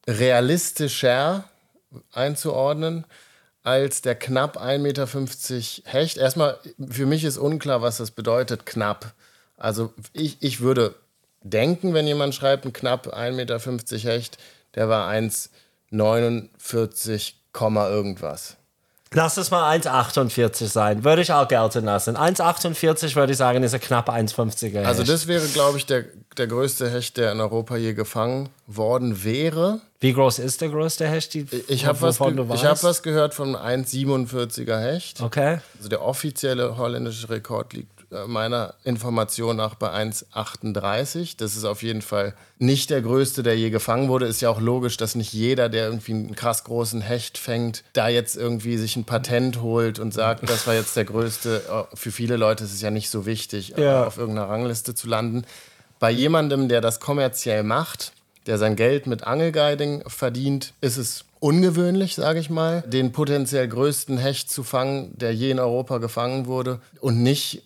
[0.08, 1.44] realistischer
[2.14, 3.06] einzuordnen
[3.70, 5.08] als der knapp 1,50 Meter
[5.86, 6.18] Hecht.
[6.18, 6.58] Erstmal,
[6.90, 9.14] für mich ist unklar, was das bedeutet, knapp.
[9.58, 10.96] Also ich, ich würde
[11.44, 14.40] denken, wenn jemand schreibt, ein knapp 1,50 Meter Hecht,
[14.76, 17.34] der war 1,49,
[17.92, 18.56] irgendwas.
[19.12, 21.04] Lass es mal 1,48 sein.
[21.04, 22.16] Würde ich auch gelten lassen.
[22.16, 24.86] 1,48 würde ich sagen, ist ein knapp 1,50er Hecht.
[24.86, 26.06] Also das wäre, glaube ich, der,
[26.38, 29.82] der größte Hecht, der in Europa je gefangen worden wäre.
[30.02, 31.34] Wie groß ist der größte Hecht?
[31.34, 35.22] Die, ich habe was, hab was gehört von 1,47er Hecht.
[35.22, 35.60] Okay.
[35.78, 41.36] Also der offizielle holländische Rekord liegt meiner Information nach bei 1,38.
[41.38, 44.26] Das ist auf jeden Fall nicht der größte, der je gefangen wurde.
[44.26, 48.08] Ist ja auch logisch, dass nicht jeder, der irgendwie einen krass großen Hecht fängt, da
[48.08, 51.88] jetzt irgendwie sich ein Patent holt und sagt, das war jetzt der größte.
[51.94, 54.06] Für viele Leute ist es ja nicht so wichtig, ja.
[54.06, 55.46] auf irgendeiner Rangliste zu landen.
[56.00, 58.14] Bei jemandem, der das kommerziell macht,
[58.50, 64.18] der sein Geld mit Angelguiding verdient, ist es ungewöhnlich, sage ich mal, den potenziell größten
[64.18, 67.64] Hecht zu fangen, der je in Europa gefangen wurde und nicht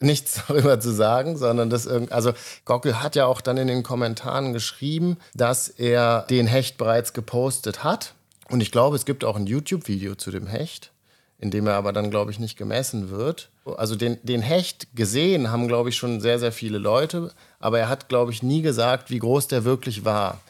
[0.00, 2.32] nichts darüber zu sagen, sondern das irgendwie, also
[2.64, 7.84] Gockel hat ja auch dann in den Kommentaren geschrieben, dass er den Hecht bereits gepostet
[7.84, 8.14] hat.
[8.48, 10.91] Und ich glaube, es gibt auch ein YouTube-Video zu dem Hecht,
[11.42, 13.50] in dem er aber dann, glaube ich, nicht gemessen wird.
[13.76, 17.90] Also den, den Hecht gesehen haben, glaube ich, schon sehr, sehr viele Leute, aber er
[17.90, 20.40] hat, glaube ich, nie gesagt, wie groß der wirklich war.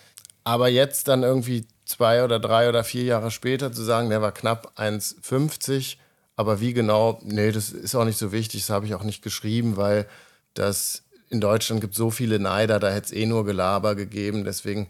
[0.44, 4.32] Aber jetzt dann irgendwie zwei oder drei oder vier Jahre später zu sagen, der war
[4.32, 5.96] knapp 1,50
[6.36, 9.22] aber wie genau, nee, das ist auch nicht so wichtig, das habe ich auch nicht
[9.22, 10.06] geschrieben, weil
[10.54, 14.44] das in Deutschland gibt so viele Neider, da hätte es eh nur Gelaber gegeben.
[14.44, 14.88] Deswegen,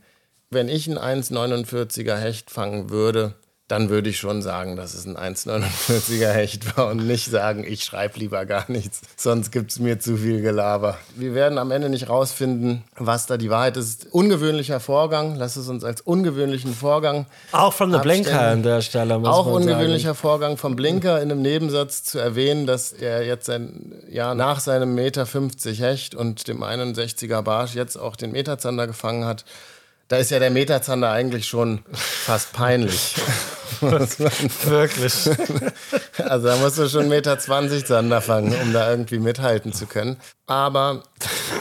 [0.51, 3.35] wenn ich einen 1,49er Hecht fangen würde,
[3.73, 7.85] dann würde ich schon sagen, dass es ein 1,49er Hecht war und nicht sagen, ich
[7.85, 10.99] schreibe lieber gar nichts, sonst gibt es mir zu viel Gelaber.
[11.17, 14.09] Wir werden am Ende nicht rausfinden, was da die Wahrheit ist.
[14.11, 17.25] Ungewöhnlicher Vorgang, lass es uns als ungewöhnlichen Vorgang.
[17.53, 19.19] Auch von der Blinker an der Stelle.
[19.19, 20.19] Muss Auch ungewöhnlicher sagen.
[20.19, 24.95] Vorgang vom Blinker in einem Nebensatz zu erwähnen, dass er jetzt ein Jahr nach seinem
[24.95, 29.47] Meter 50 Hecht und dem 61er Barsch jetzt auch den Meterzander gefangen hat.
[30.13, 33.15] Da ist ja der Meterzander eigentlich schon fast peinlich.
[33.81, 35.31] Wirklich.
[36.23, 40.19] Also da musst du schon 1,20 Meter Zander fangen, um da irgendwie mithalten zu können.
[40.47, 41.05] Aber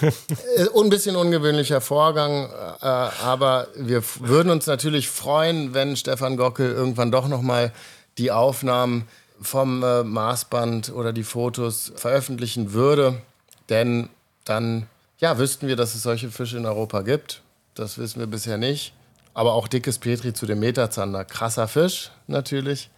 [0.02, 2.50] äh, ein bisschen ungewöhnlicher Vorgang.
[2.82, 7.72] Äh, aber wir würden uns natürlich freuen, wenn Stefan Gockel irgendwann doch nochmal
[8.18, 9.08] die Aufnahmen
[9.42, 13.22] vom äh, Maßband oder die Fotos veröffentlichen würde.
[13.70, 14.10] Denn
[14.44, 14.88] dann
[15.20, 17.42] ja, wüssten wir, dass es solche Fische in Europa gibt.
[17.76, 18.94] Das wissen wir bisher nicht.
[19.34, 21.24] Aber auch dickes Petri zu dem Meterzander.
[21.24, 22.90] Krasser Fisch natürlich.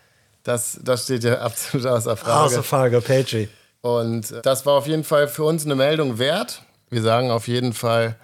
[0.43, 2.45] Das, das steht ja absolut außer Frage.
[2.45, 3.49] Außer Frage, Petri.
[3.81, 6.63] Und das war auf jeden Fall für uns eine Meldung wert.
[6.89, 8.15] Wir sagen auf jeden Fall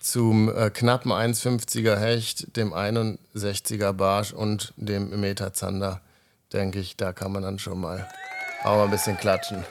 [0.00, 6.00] zum äh, knappen 1,50er Hecht, dem 61er Barsch und dem Meter Zander,
[6.52, 8.08] denke ich, da kann man dann schon mal
[8.64, 9.64] auch mal ein bisschen klatschen,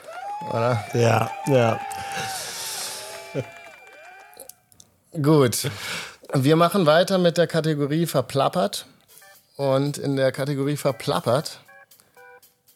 [0.50, 0.84] oder?
[0.94, 1.80] Ja, ja.
[5.20, 5.70] Gut.
[6.34, 8.86] Wir machen weiter mit der Kategorie Verplappert.
[9.56, 11.60] Und in der Kategorie Verplappert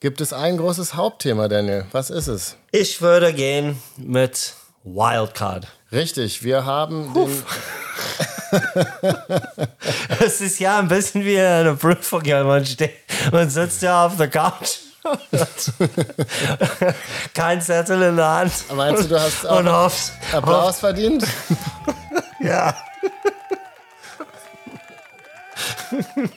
[0.00, 1.86] gibt es ein großes Hauptthema, Daniel.
[1.92, 2.56] Was ist es?
[2.70, 4.52] Ich würde gehen mit
[4.84, 5.66] Wildcard.
[5.90, 7.42] Richtig, wir haben den.
[10.20, 12.24] Es ist ja ein bisschen wie eine Prüfung.
[12.24, 12.44] Ja.
[12.44, 12.92] Man, steht,
[13.32, 14.78] man sitzt ja auf der Couch.
[17.34, 18.52] Kein Zettel in der Hand.
[18.74, 19.90] Meinst du, du hast auch
[20.32, 21.24] Applaus verdient?
[22.38, 22.76] Ja.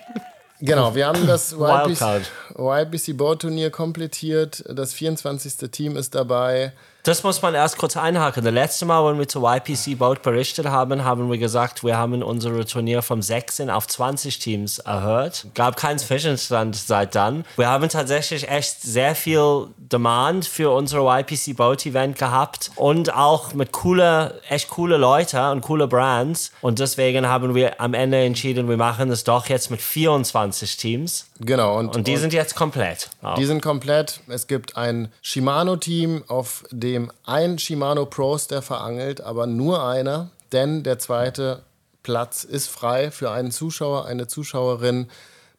[0.61, 2.25] Genau, wir haben das YBC.
[2.57, 4.63] YBC Board Turnier komplettiert.
[4.67, 5.71] Das 24.
[5.71, 6.73] Team ist dabei.
[7.03, 8.43] Das muss man erst kurz einhaken.
[8.43, 12.21] Das letzte Mal, wenn wir zu YPC Boat berichtet haben, haben wir gesagt, wir haben
[12.21, 15.47] unsere Turnier von 16 auf 20 Teams erhöht.
[15.55, 17.45] Gab keinen Zwischenstand seit dann.
[17.55, 23.53] Wir haben tatsächlich echt sehr viel Demand für unsere YPC Boat Event gehabt und auch
[23.53, 26.51] mit coole, echt coole Leute und coole Brands.
[26.61, 31.28] Und deswegen haben wir am Ende entschieden, wir machen es doch jetzt mit 24 Teams.
[31.39, 31.77] Genau.
[31.77, 33.09] Und, Und die sind jetzt komplett.
[33.21, 33.35] Auch.
[33.35, 34.19] die sind komplett.
[34.27, 40.99] Es gibt ein Shimano-Team, auf dem ein Shimano Pro-Staff verangelt, aber nur einer, denn der
[40.99, 41.63] zweite
[42.03, 45.09] Platz ist frei für einen Zuschauer, eine Zuschauerin.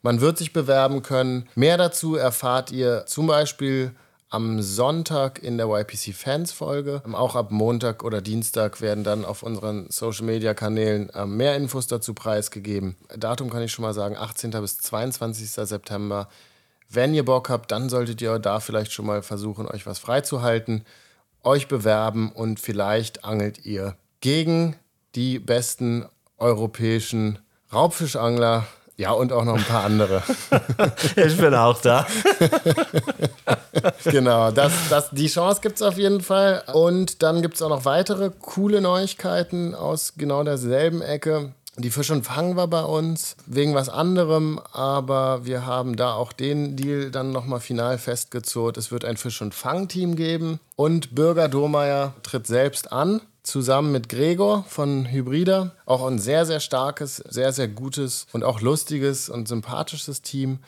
[0.02, 1.48] Man wird sich bewerben können.
[1.54, 3.92] Mehr dazu erfahrt ihr zum Beispiel
[4.30, 7.02] am Sonntag in der YPC Fans Folge.
[7.12, 11.88] Auch ab Montag oder Dienstag werden dann auf unseren Social Media Kanälen äh, mehr Infos
[11.88, 12.96] dazu preisgegeben.
[13.16, 14.52] Datum kann ich schon mal sagen, 18.
[14.52, 15.50] bis 22.
[15.50, 16.28] September.
[16.88, 20.84] Wenn ihr Bock habt, dann solltet ihr da vielleicht schon mal versuchen, euch was freizuhalten,
[21.42, 24.76] euch bewerben und vielleicht angelt ihr gegen
[25.16, 26.06] die besten
[26.38, 27.40] europäischen
[27.72, 28.66] Raubfischangler.
[29.00, 30.22] Ja, und auch noch ein paar andere.
[31.16, 32.06] Ich bin auch da.
[34.04, 36.62] genau, das, das, die Chance gibt es auf jeden Fall.
[36.74, 41.54] Und dann gibt es auch noch weitere coole Neuigkeiten aus genau derselben Ecke.
[41.78, 46.34] Die Fisch und Fang war bei uns wegen was anderem, aber wir haben da auch
[46.34, 48.76] den Deal dann nochmal final festgezurrt.
[48.76, 54.08] Es wird ein Fisch- und Fang-Team geben und Bürger Domeyer tritt selbst an, zusammen mit
[54.08, 55.72] Gregor von Hybrida.
[55.84, 60.60] Auch ein sehr, sehr starkes, sehr, sehr gutes und auch lustiges und sympathisches Team.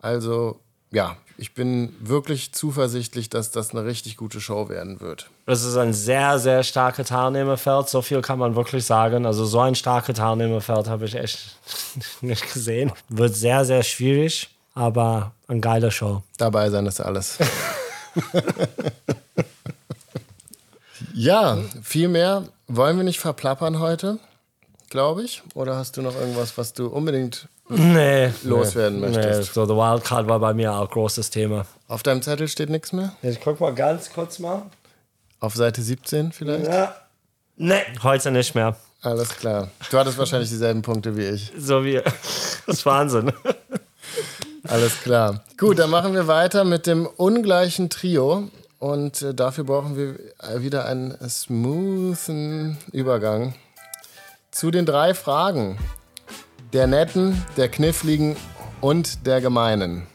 [0.00, 0.58] Also
[0.90, 5.30] ja, ich bin wirklich zuversichtlich, dass das eine richtig gute Show werden wird.
[5.46, 7.88] Das ist ein sehr, sehr starkes Teilnehmerfeld.
[7.88, 9.26] So viel kann man wirklich sagen.
[9.26, 11.56] Also so ein starkes Teilnehmerfeld habe ich echt
[12.20, 12.92] nicht gesehen.
[13.08, 16.22] Wird sehr, sehr schwierig, aber eine geile Show.
[16.36, 17.38] Dabei sein ist alles.
[21.14, 24.18] ja, viel mehr wollen wir nicht verplappern heute,
[24.90, 25.42] glaube ich.
[25.54, 28.30] Oder hast du noch irgendwas, was du unbedingt Nee.
[28.42, 29.54] loswerden Nee, möchtest?
[29.54, 31.64] so der Wildcard war bei mir auch großes Thema.
[31.88, 33.12] Auf deinem Zettel steht nichts mehr?
[33.22, 34.62] Ich guck mal ganz kurz mal.
[35.40, 36.66] Auf Seite 17 vielleicht?
[36.66, 36.94] Ja.
[37.56, 38.76] Nee, heute nicht mehr.
[39.02, 39.68] Alles klar.
[39.90, 41.52] Du hattest wahrscheinlich dieselben Punkte wie ich.
[41.58, 42.00] So wie.
[42.66, 43.32] Das ist Wahnsinn.
[44.68, 45.42] Alles klar.
[45.58, 48.48] Gut, dann machen wir weiter mit dem ungleichen Trio.
[48.82, 53.54] Und äh, dafür brauchen wir äh, wieder einen smoothen Übergang
[54.50, 55.78] zu den drei Fragen.
[56.72, 58.34] Der netten, der kniffligen
[58.80, 60.08] und der gemeinen.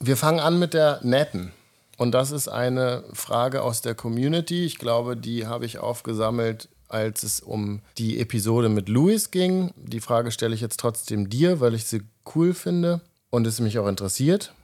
[0.00, 1.52] Wir fangen an mit der netten.
[1.98, 4.64] Und das ist eine Frage aus der Community.
[4.64, 9.74] Ich glaube, die habe ich aufgesammelt, als es um die Episode mit Louis ging.
[9.76, 12.00] Die Frage stelle ich jetzt trotzdem dir, weil ich sie
[12.34, 14.54] cool finde und es mich auch interessiert.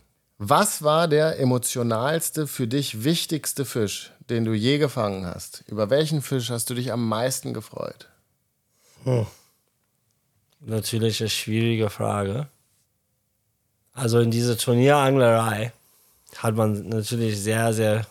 [0.47, 5.65] Was war der emotionalste, für dich wichtigste Fisch, den du je gefangen hast?
[5.69, 8.11] Über welchen Fisch hast du dich am meisten gefreut?
[10.61, 12.49] Natürlich eine schwierige Frage.
[13.95, 15.73] Also in dieser Turnieranglerei
[16.37, 18.07] hat man natürlich sehr, sehr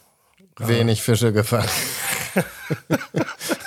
[0.57, 1.69] Wenig Fische gefangen.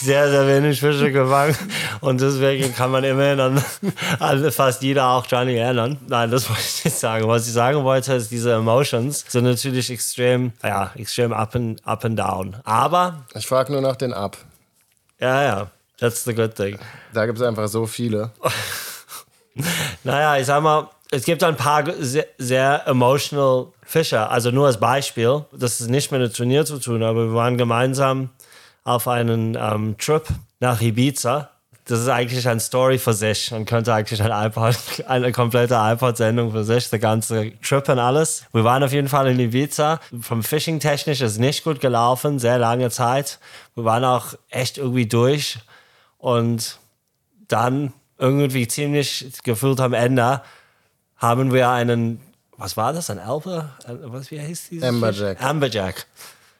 [0.00, 1.56] sehr, sehr wenig Fische gefangen.
[2.00, 3.64] Und deswegen kann man immerhin an,
[4.18, 5.98] an fast jeder auch Johnny erinnern.
[6.06, 7.26] Nein, das wollte ich nicht sagen.
[7.28, 12.04] Was ich sagen wollte, ist, diese Emotions sind natürlich extrem, ja, extrem up and, up
[12.04, 12.56] and down.
[12.64, 14.36] Aber, Ich frage nur nach den Ab.
[15.20, 16.78] ja, ja, that's the good thing.
[17.12, 18.30] Da gibt es einfach so viele.
[20.02, 24.30] Naja, ich sag mal, es gibt ein paar sehr, sehr emotional Fischer.
[24.30, 27.58] Also nur als Beispiel, das ist nicht mit einem Turnier zu tun, aber wir waren
[27.58, 28.30] gemeinsam
[28.84, 30.24] auf einen ähm, Trip
[30.60, 31.50] nach Ibiza.
[31.86, 36.52] das ist eigentlich eine Story für sich und könnte eigentlich ein iPod, eine komplette iPod-Sendung
[36.52, 38.44] für sich, der ganze Trip und alles.
[38.52, 40.00] Wir waren auf jeden Fall in Ibiza.
[40.20, 43.38] Vom Fishing technisch ist nicht gut gelaufen, sehr lange Zeit.
[43.74, 45.58] Wir waren auch echt irgendwie durch
[46.18, 46.78] und
[47.48, 50.40] dann irgendwie ziemlich gefühlt am Ende
[51.16, 52.20] haben wir einen,
[52.56, 53.68] was war das, ein Elbe?
[53.86, 55.38] Was, wie heißt dieses Amberjack.
[55.38, 55.46] Fisch?
[55.46, 56.06] Amberjack.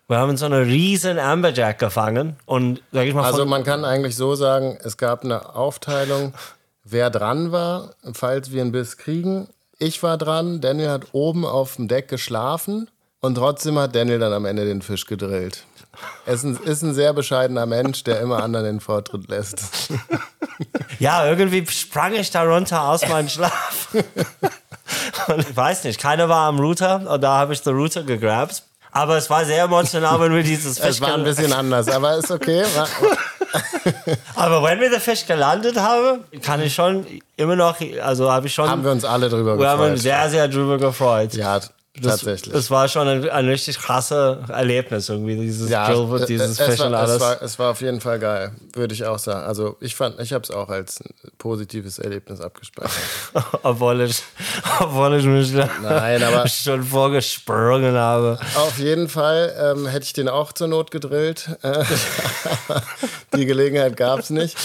[0.07, 4.17] Wir haben so eine riesen Amberjack gefangen und sag ich mal, Also man kann eigentlich
[4.17, 6.35] so sagen, es gab eine Aufteilung,
[6.85, 9.49] wer dran war, falls wir einen Biss kriegen.
[9.79, 14.35] Ich war dran, Daniel hat oben auf dem Deck geschlafen und trotzdem hat Daniel dann
[14.35, 15.65] am Ende den Fisch gedrillt.
[16.27, 19.63] Er ist ein, ist ein sehr bescheidener Mensch, der immer anderen den Vortritt lässt.
[21.01, 23.89] Ja, irgendwie sprang ich da runter aus meinem Schlaf.
[25.29, 28.63] Und ich weiß nicht, keiner war am Router und da habe ich den Router gegrabt.
[28.93, 32.17] Aber es war sehr emotional, wenn wir dieses Fisch Es war ein bisschen anders, aber
[32.17, 32.65] ist okay.
[34.37, 38.55] Aber wenn wir den Fisch gelandet haben, kann ich schon immer noch, also habe ich
[38.55, 40.21] schon, haben wir uns alle drüber wir haben uns gefreut.
[40.21, 41.35] sehr, sehr drüber gefreut.
[41.35, 41.61] Ja,
[41.97, 42.53] Das, tatsächlich.
[42.53, 46.81] das war schon ein, ein richtig krasses Erlebnis irgendwie, dieses ja, äh, dieses es Fisch
[46.81, 47.15] war, und alles.
[47.15, 49.47] Es war, es war auf jeden Fall geil, würde ich auch sagen.
[49.47, 50.99] Also ich fand, ich habe es auch als
[51.39, 52.99] positives Erlebnis abgespeichert.
[53.63, 54.25] obwohl, ich,
[54.81, 58.41] obwohl ich mich Nein, aber schon vorgesprungen habe.
[58.57, 61.49] Auf jeden Fall ähm, hätte ich den auch zur Not gedrillt.
[63.37, 64.57] Die Gelegenheit gab es nicht.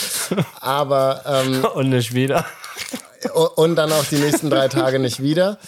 [0.62, 2.46] Aber ähm, Und nicht wieder.
[3.56, 5.60] und dann auch die nächsten drei Tage nicht wieder.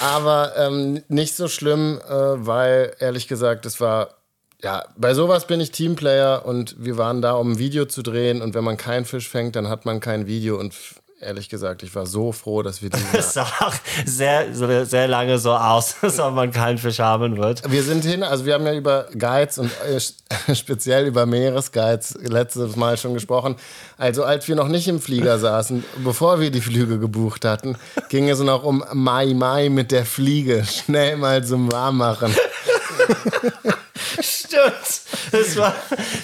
[0.00, 4.10] Aber ähm, nicht so schlimm, äh, weil ehrlich gesagt, es war
[4.62, 8.42] ja bei sowas bin ich Teamplayer und wir waren da, um ein Video zu drehen.
[8.42, 10.58] Und wenn man keinen Fisch fängt, dann hat man kein Video.
[10.58, 10.74] Und
[11.20, 14.54] ehrlich gesagt, ich war so froh, dass wir diesen Es sah auch sehr,
[14.86, 17.68] sehr, lange so aus, ob man keinen Fisch haben wird.
[17.70, 22.76] Wir sind hin, also wir haben ja über Guides und äh, speziell über Meeresguides letztes
[22.76, 23.56] Mal schon gesprochen.
[23.96, 27.76] Also als wir noch nicht im Flieger saßen, bevor wir die Flüge gebucht hatten,
[28.08, 30.64] ging es noch um Mai Mai mit der Fliege.
[30.64, 32.34] Schnell mal zum Warmmachen.
[34.20, 35.00] Stimmt.
[35.32, 35.74] Das war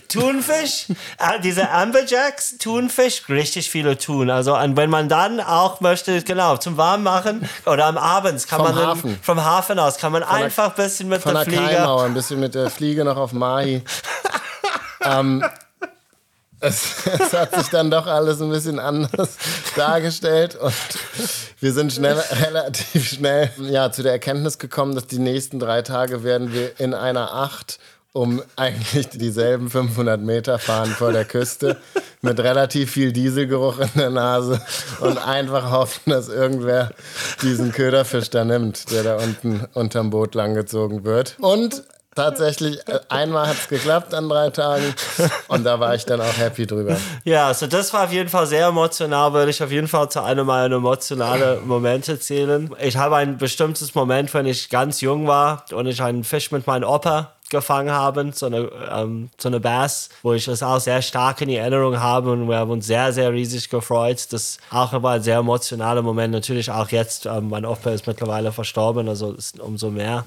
[0.08, 0.86] Thunfisch,
[1.18, 4.30] äh, diese Amberjacks, Thunfisch, richtig viele Thun.
[4.30, 8.66] Also und wenn man dann auch möchte, genau, zum Warmmachen oder am Abend kann Vom
[8.66, 9.18] man dann, Hafen.
[9.22, 11.74] vom Hafen aus kann man einfach ein bisschen mit Von der der Fliege.
[11.74, 13.82] Kaimauer, ein bisschen mit der Fliege noch auf Mahi.
[15.02, 15.44] ähm,
[16.64, 19.36] es, es hat sich dann doch alles ein bisschen anders
[19.76, 20.74] dargestellt und
[21.60, 26.24] wir sind schnell, relativ schnell ja, zu der Erkenntnis gekommen, dass die nächsten drei Tage
[26.24, 27.78] werden wir in einer Acht
[28.12, 31.76] um eigentlich dieselben 500 Meter fahren vor der Küste
[32.22, 34.62] mit relativ viel Dieselgeruch in der Nase
[35.00, 36.92] und einfach hoffen, dass irgendwer
[37.42, 41.34] diesen Köderfisch da nimmt, der da unten unterm Boot langgezogen wird.
[41.40, 41.82] Und
[42.14, 44.94] tatsächlich, äh, einmal hat es geklappt an drei Tagen
[45.48, 46.96] und da war ich dann auch happy drüber.
[47.24, 50.22] Ja, also das war auf jeden Fall sehr emotional, würde ich auf jeden Fall zu
[50.22, 52.74] einem meiner emotionalen Momente zählen.
[52.80, 56.66] Ich habe ein bestimmtes Moment, wenn ich ganz jung war und ich einen Fisch mit
[56.66, 61.02] meinem Opa gefangen habe, so eine, ähm, so eine Bass, wo ich das auch sehr
[61.02, 64.26] stark in Erinnerung habe und wir haben uns sehr, sehr riesig gefreut.
[64.30, 66.32] Das auch war ein sehr emotionaler Moment.
[66.32, 70.24] Natürlich auch jetzt, ähm, mein Opa ist mittlerweile verstorben, also ist umso mehr.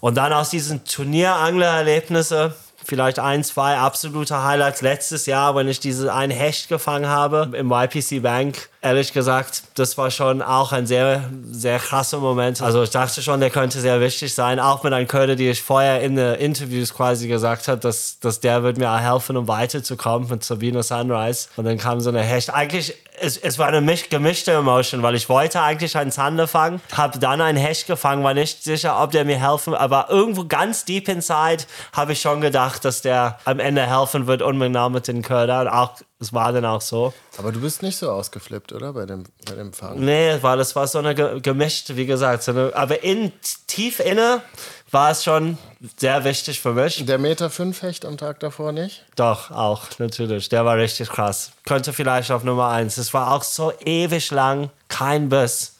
[0.00, 2.52] Und dann aus diesen Turnierangler-Erlebnissen,
[2.84, 7.70] vielleicht ein, zwei absolute Highlights letztes Jahr, wenn ich diese einen Hecht gefangen habe im
[7.70, 8.68] YPC Bank.
[8.82, 12.62] Ehrlich gesagt, das war schon auch ein sehr, sehr krasser Moment.
[12.62, 14.58] Also ich dachte schon, der könnte sehr wichtig sein.
[14.58, 18.40] Auch mit einem Köder, die ich vorher in den Interviews quasi gesagt habe, dass, dass
[18.40, 21.48] der wird mir auch helfen, um weiterzukommen mit Sabino Sunrise.
[21.56, 22.52] Und dann kam so eine Hecht.
[22.52, 26.80] Eigentlich, es, es war eine misch- gemischte Emotion, weil ich wollte eigentlich einen Zander fangen,
[26.92, 30.84] habe dann einen Hecht gefangen, war nicht sicher, ob der mir helfen, aber irgendwo ganz
[30.84, 35.22] deep inside habe ich schon gedacht, dass der am Ende helfen wird, unbedingt mit den
[35.22, 35.72] Köder.
[35.74, 37.12] Auch, es war dann auch so.
[37.38, 38.92] Aber du bist nicht so ausgeflippt, oder?
[38.92, 39.98] Bei dem, bei dem Fang.
[39.98, 42.42] Nee, weil das war so eine ge- gemischt, wie gesagt.
[42.42, 43.32] So eine, aber in,
[43.66, 44.42] tief inne
[44.90, 45.56] war es schon
[45.96, 47.04] sehr wichtig für mich.
[47.06, 49.04] Der Meter 5 Hecht am Tag davor nicht?
[49.16, 50.48] Doch, auch, natürlich.
[50.50, 51.52] Der war richtig krass.
[51.64, 52.98] Könnte vielleicht auf Nummer eins.
[52.98, 55.76] Es war auch so ewig lang, kein Biss.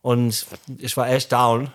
[0.00, 0.44] Und
[0.78, 1.72] ich war echt down.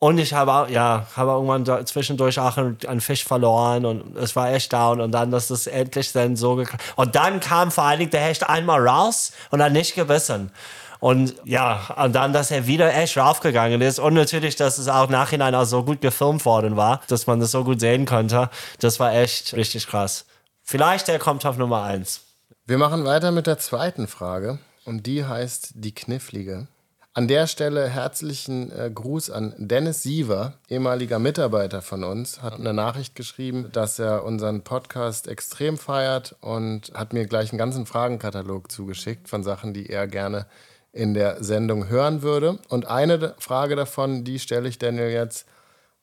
[0.00, 4.52] Und ich habe auch, ja, habe irgendwann zwischendurch auch einen, Fisch verloren und es war
[4.52, 5.00] echt down.
[5.00, 8.20] Und dann, dass das endlich dann so geklappt Und dann kam vor allen Dingen der
[8.20, 10.52] Hecht einmal raus und dann nicht gebissen.
[11.00, 13.98] Und ja, und dann, dass er wieder echt raufgegangen ist.
[13.98, 17.50] Und natürlich, dass es auch nachhinein auch so gut gefilmt worden war, dass man das
[17.50, 18.50] so gut sehen konnte.
[18.80, 20.26] Das war echt richtig krass.
[20.62, 22.20] Vielleicht der kommt auf Nummer eins.
[22.66, 26.68] Wir machen weiter mit der zweiten Frage und die heißt die knifflige.
[27.14, 32.72] An der Stelle herzlichen äh, Gruß an Dennis Siever, ehemaliger Mitarbeiter von uns, hat eine
[32.72, 38.70] Nachricht geschrieben, dass er unseren Podcast extrem feiert und hat mir gleich einen ganzen Fragenkatalog
[38.70, 40.46] zugeschickt von Sachen, die er gerne
[40.92, 42.58] in der Sendung hören würde.
[42.68, 45.46] Und eine Frage davon, die stelle ich Daniel jetzt.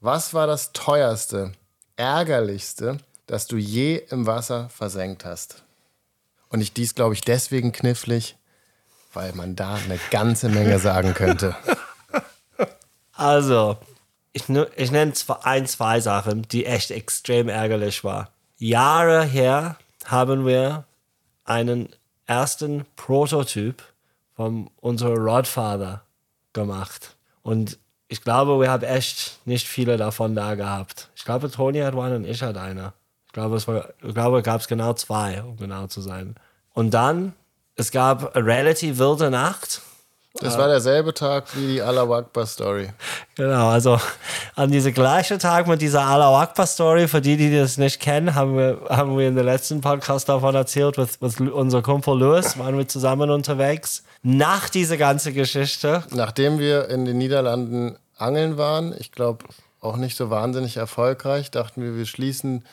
[0.01, 1.53] Was war das teuerste,
[1.95, 5.63] ärgerlichste, das du je im Wasser versenkt hast?
[6.49, 8.35] Und ich dies, glaube ich, deswegen knifflig,
[9.15, 11.55] weil man da eine ganze Menge sagen könnte.
[13.13, 13.77] Also,
[14.33, 15.13] ich, ich nenne
[15.43, 18.27] ein, zwei Sachen, die echt extrem ärgerlich waren.
[18.57, 20.83] Jahre her haben wir
[21.45, 21.89] einen
[22.25, 23.81] ersten Prototyp
[24.35, 26.01] von unserem Rodfather
[26.53, 27.15] gemacht.
[27.41, 31.09] Und ich glaube, wir haben echt nicht viele davon da gehabt.
[31.15, 32.93] Ich glaube, Toni hat einen und ich hatte eine.
[33.27, 36.35] Ich glaube, es war, ich glaube, gab es genau zwei, um genau zu sein.
[36.73, 37.33] Und dann
[37.75, 39.81] es gab eine relativ wilde Nacht.
[40.41, 42.89] Das war derselbe Tag wie die Allahu Akbar Story.
[43.35, 43.97] Genau, also
[44.55, 48.35] an diesem gleichen Tag mit dieser Allahu Akbar Story, für die, die das nicht kennen,
[48.35, 52.57] haben wir, haben wir in der letzten Podcast davon erzählt, mit, mit unser Kumpel Louis,
[52.57, 54.03] waren wir zusammen unterwegs.
[54.23, 56.03] Nach dieser ganzen Geschichte.
[56.11, 59.45] Nachdem wir in den Niederlanden angeln waren, ich glaube
[59.79, 62.65] auch nicht so wahnsinnig erfolgreich, dachten wir, wir schließen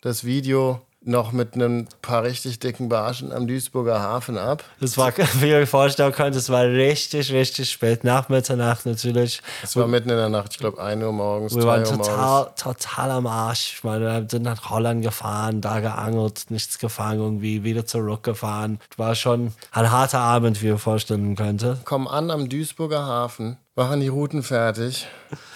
[0.00, 4.64] das Video noch mit einem paar richtig dicken Barschen am Duisburger Hafen ab.
[4.80, 9.40] Das war, wie ihr euch vorstellen könnt, es war richtig, richtig spät, nach Mitternacht natürlich.
[9.62, 13.10] Es war mitten in der Nacht, ich glaube 1 Uhr morgens, Wir waren total, total
[13.12, 13.74] am Arsch.
[13.76, 18.78] Ich meine, wir sind nach Holland gefahren, da geangelt, nichts gefangen, irgendwie wieder zurückgefahren.
[18.98, 21.78] War schon ein harter Abend, wie ihr vorstellen könnte.
[21.84, 25.06] Kommen an am Duisburger Hafen, machen die Routen fertig,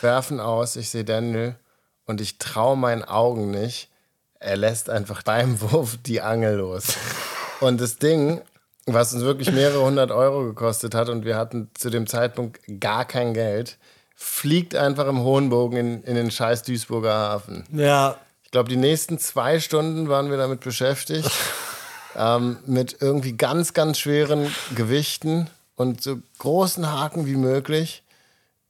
[0.01, 1.57] werfen aus, ich sehe Daniel
[2.07, 3.91] und ich traue meinen Augen nicht
[4.45, 6.97] er lässt einfach beim Wurf die Angel los.
[7.61, 8.43] Und das Ding,
[8.87, 13.07] was uns wirklich mehrere hundert Euro gekostet hat und wir hatten zu dem Zeitpunkt gar
[13.07, 13.79] kein Geld,
[14.15, 17.65] fliegt einfach im hohen Bogen in, in den scheiß Duisburger Hafen.
[17.73, 18.19] Ja.
[18.45, 21.31] Ich glaube, die nächsten zwei Stunden waren wir damit beschäftigt,
[22.17, 28.04] ähm, mit irgendwie ganz, ganz schweren Gewichten und so großen Haken wie möglich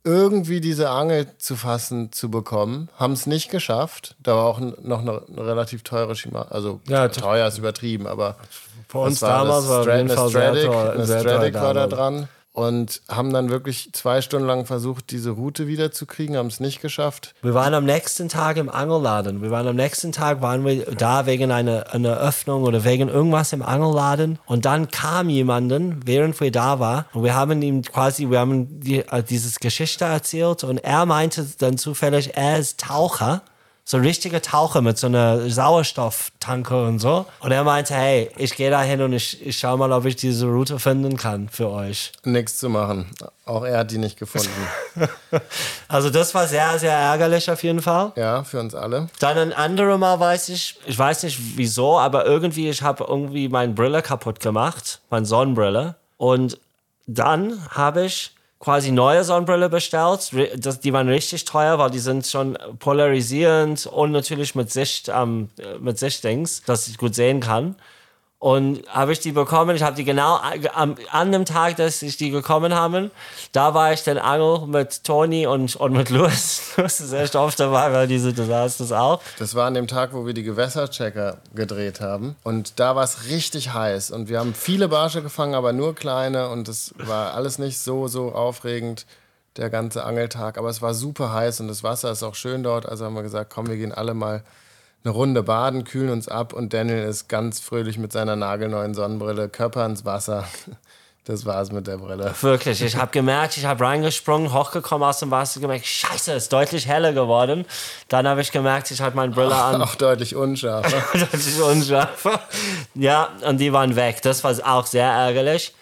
[0.05, 2.89] irgendwie diese Angel zu fassen zu bekommen.
[2.97, 4.17] Haben es nicht geschafft.
[4.23, 6.43] Da war auch noch eine, eine relativ teure Shima.
[6.51, 8.37] Also ja, teuer ist übertrieben, aber
[8.89, 10.73] für uns damals war Stra eine Stradic,
[11.21, 16.37] Stradic war da dran und haben dann wirklich zwei Stunden lang versucht, diese Route wiederzukriegen,
[16.37, 17.35] haben es nicht geschafft.
[17.43, 19.43] Wir waren am nächsten Tag im Angelladen.
[19.43, 23.53] Wir waren am nächsten Tag, waren wir da wegen einer, einer Öffnung oder wegen irgendwas
[23.53, 24.39] im Angelladen.
[24.47, 28.81] Und dann kam jemanden, während wir da waren, und wir haben ihm quasi, wir haben
[28.81, 33.43] die, äh, dieses Geschichte erzählt und er meinte dann zufällig, er ist Taucher
[33.87, 37.27] so ein richtiger Taucher mit so einer Sauerstofftanke und so.
[37.41, 40.17] Und er meinte, hey, ich gehe da hin und ich, ich schau mal, ob ich
[40.17, 42.13] diese Route finden kann für euch.
[42.25, 43.11] Nichts zu machen.
[43.45, 44.49] Auch er hat die nicht gefunden.
[45.89, 48.13] also das war sehr, sehr ärgerlich auf jeden Fall.
[48.17, 49.09] Ja, für uns alle.
[49.21, 53.51] Dann ein anderes Mal weiß ich, ich weiß nicht wieso, aber irgendwie, ich habe irgendwie
[53.51, 55.97] meine Brille kaputt gemacht, meine Sonnenbrille.
[56.17, 56.59] Und
[57.07, 58.34] dann habe ich
[58.65, 60.31] quasi neue Sonnenbrille bestellt.
[60.57, 65.51] Das, die waren richtig teuer, weil die sind schon polarisierend und natürlich mit Sicht, ähm,
[65.81, 67.77] mit Sichtdings, dass ich gut sehen kann.
[68.39, 69.75] Und habe ich die bekommen.
[69.75, 70.39] Ich habe die genau
[70.75, 73.11] am, an dem Tag, dass ich die gekommen habe,
[73.53, 76.75] da war ich dann Angel mit Tony und, und mit Louis.
[76.77, 79.23] Das ist echt oft dabei, weil du sagst das auch.
[79.39, 82.37] Das war an dem Tag, wo wir die Gewässerchecker gedreht haben.
[82.43, 84.11] Und da war es richtig heiß.
[84.11, 86.51] Und wir haben viele Barsche gefangen, aber nur kleine.
[86.51, 89.07] Und es war alles nicht so, so aufregend,
[89.57, 90.59] der ganze Angeltag.
[90.59, 92.87] Aber es war super heiß und das Wasser ist auch schön dort.
[92.87, 94.43] Also haben wir gesagt, komm, wir gehen alle mal
[95.05, 99.49] eine Runde baden, kühlen uns ab und Daniel ist ganz fröhlich mit seiner nagelneuen Sonnenbrille,
[99.49, 100.45] Körper ins Wasser.
[101.27, 102.35] Das war's mit der Brille.
[102.43, 106.87] Wirklich, ich habe gemerkt, ich habe reingesprungen, hochgekommen aus dem Wasser, gemerkt, scheiße, ist deutlich
[106.87, 107.65] heller geworden.
[108.09, 109.81] Dann habe ich gemerkt, ich hatte meine Brille an.
[109.83, 111.03] Auch deutlich unscharfer.
[111.19, 112.41] deutlich unscharfer.
[112.95, 114.21] Ja, und die waren weg.
[114.21, 115.73] Das war auch sehr ärgerlich.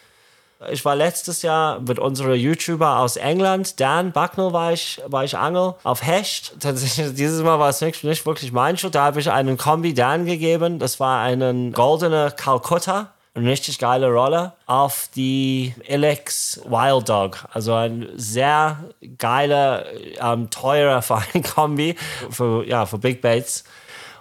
[0.71, 5.37] Ich war letztes Jahr mit unserem YouTuber aus England, Dan Bucknell, war ich, war ich
[5.37, 6.55] Angel auf Hecht.
[6.61, 8.95] Tatsächlich, dieses Mal war es nicht, nicht wirklich mein Schuld.
[8.95, 10.79] Da habe ich einen Kombi Dan gegeben.
[10.79, 13.13] Das war einen goldener Calcutta.
[13.35, 17.47] Eine richtig geile Rolle auf die Elex Wild Dog.
[17.51, 18.85] Also ein sehr
[19.17, 19.87] geiler,
[20.21, 21.03] ähm, teurer
[21.55, 21.97] Kombi
[22.31, 23.65] für, ja, für Big Baits.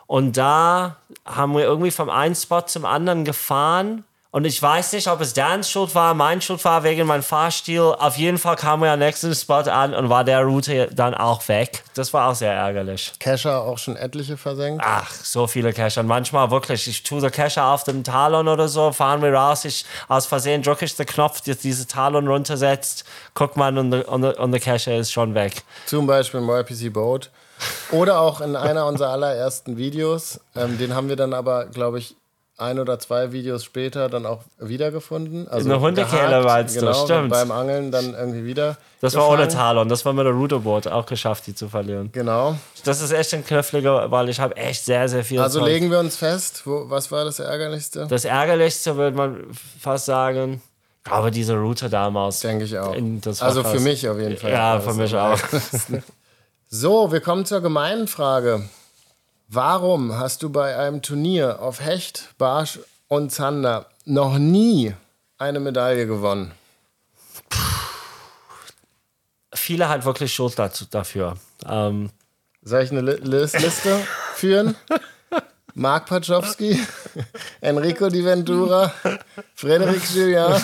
[0.08, 5.10] Und da haben wir irgendwie vom einen Spot zum anderen gefahren Und ich weiß nicht,
[5.10, 7.82] ob es Dans Schuld war, mein Schuld war wegen meinem Fahrstil.
[7.82, 11.46] Auf jeden Fall kam wir am nächsten Spot an und war der Route dann auch
[11.50, 11.84] weg.
[11.96, 13.12] Das war auch sehr ärgerlich.
[13.20, 14.82] Kescher auch schon etliche versenkt.
[14.86, 16.04] Ach, so viele Kescher.
[16.04, 19.86] Manchmal wirklich, ich tue den Kescher auf dem Talon oder so, fahren wir raus, ich
[20.08, 23.04] aus Versehen drücke ich den Knopf, der diese Talon runtersetzt,
[23.34, 25.64] guck mal und der, und und der Kescher ist schon weg.
[25.88, 27.30] Zum Beispiel im YPC Boat.
[27.92, 30.40] Oder auch in einer unserer allerersten Videos.
[30.56, 32.16] Ähm, den haben wir dann aber, glaube ich,
[32.62, 35.48] ein oder zwei Videos später dann auch wiedergefunden.
[35.48, 37.30] Also In der Hundekehle gehakt, meinst du, genau, stimmt.
[37.32, 38.78] Beim Angeln dann irgendwie wieder.
[39.02, 39.54] Das war ohne gefangen.
[39.56, 42.10] Talon, das war mit der Ruderboot auch geschafft, die zu verlieren.
[42.12, 42.56] Genau.
[42.84, 45.70] Das ist echt ein kniffliger, weil ich habe echt sehr, sehr viel Also Zeug.
[45.70, 48.06] legen wir uns fest, wo, was war das Ärgerlichste?
[48.08, 49.44] Das Ärgerlichste würde man
[49.80, 50.62] fast sagen,
[51.10, 52.42] aber diese Route damals.
[52.42, 52.94] Denke ich auch.
[53.42, 54.52] Also war für mich auf jeden Fall.
[54.52, 55.40] Ja, war für das mich auch.
[56.70, 58.64] So, wir kommen zur gemeinen Frage.
[59.54, 62.80] Warum hast du bei einem Turnier auf Hecht, Barsch
[63.10, 64.94] und Zander noch nie
[65.38, 66.54] eine Medaille gewonnen?
[69.54, 71.36] Viele halt wirklich Schuld dazu, dafür.
[71.68, 72.12] Ähm,
[72.62, 74.00] Soll ich eine Lis- Liste
[74.36, 74.76] führen?
[75.74, 76.80] Marc Pachowski,
[77.62, 78.94] Enrico Di Ventura,
[79.56, 80.62] Frederik Julien.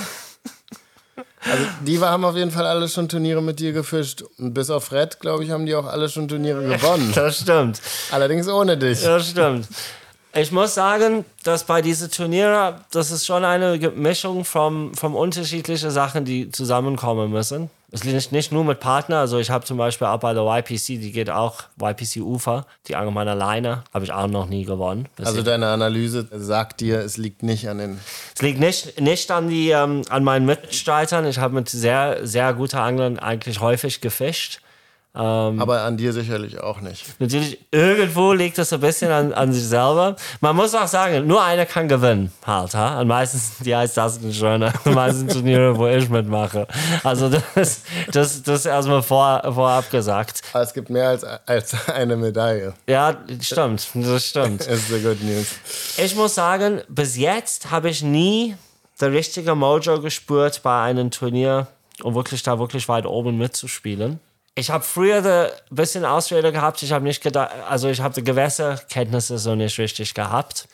[1.44, 4.24] Also die haben auf jeden Fall alle schon Turniere mit dir gefischt.
[4.38, 7.12] Und bis auf Fred, glaube ich, haben die auch alle schon Turniere gewonnen.
[7.14, 7.82] das stimmt.
[8.12, 9.02] Allerdings ohne dich.
[9.02, 9.68] Das stimmt.
[10.34, 15.90] Ich muss sagen, dass bei diesen Turnieren, das ist schon eine Mischung von, von unterschiedlichen
[15.90, 17.70] Sachen, die zusammenkommen müssen.
[17.90, 21.00] Es ist nicht, nur mit Partner, also ich habe zum Beispiel auch bei der YPC,
[21.00, 25.08] die geht auch, YPC Ufer, die Angel meiner Leine, habe ich auch noch nie gewonnen.
[25.24, 28.00] Also deine Analyse sagt dir, es liegt nicht an den.
[28.36, 31.26] Es liegt nicht, nicht an, die, ähm, an meinen Mitstreitern.
[31.28, 34.60] Ich habe mit sehr, sehr guten Anglern eigentlich häufig gefischt.
[35.18, 37.05] Aber an dir sicherlich auch nicht.
[37.20, 40.15] Natürlich, irgendwo liegt das ein bisschen an, an sich selber.
[40.41, 42.76] Man muss auch sagen, nur einer kann gewinnen, halt.
[42.76, 43.01] Ha?
[43.01, 44.74] Und meistens die heißt das ein schöner.
[44.86, 46.68] Die meisten Turniere, wo ich mitmache.
[47.03, 50.41] Also das, das, das ist erstmal vor, vorab gesagt.
[50.53, 52.74] Aber es gibt mehr als, als eine Medaille.
[52.88, 53.88] Ja, stimmt.
[53.93, 54.61] Das stimmt.
[54.61, 55.47] Das ist the good news.
[55.97, 58.55] Ich muss sagen, bis jetzt habe ich nie
[59.01, 61.68] der richtige Mojo gespürt bei einem Turnier,
[62.03, 64.20] um wirklich da wirklich weit oben mitzuspielen.
[64.58, 66.82] Ich habe früher ein bisschen Ausrede gehabt.
[66.82, 70.68] Ich habe nicht gedacht, also ich habe die Gewässerkenntnisse so nicht richtig gehabt.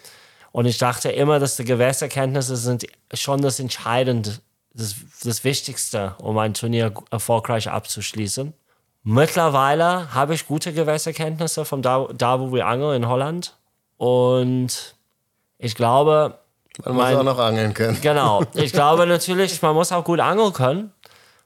[0.53, 4.37] Und ich dachte immer, dass die Gewässerkenntnisse sind schon das Entscheidende,
[4.73, 8.53] das, das Wichtigste, um ein Turnier erfolgreich abzuschließen.
[9.03, 13.53] Mittlerweile habe ich gute Gewässerkenntnisse von da, da wo wir angeln in Holland.
[13.97, 14.95] Und
[15.57, 16.37] ich glaube,
[16.85, 17.99] Man muss Mein- auch noch angeln können.
[18.01, 18.43] Genau.
[18.53, 20.93] Ich glaube natürlich, man muss auch gut angeln können.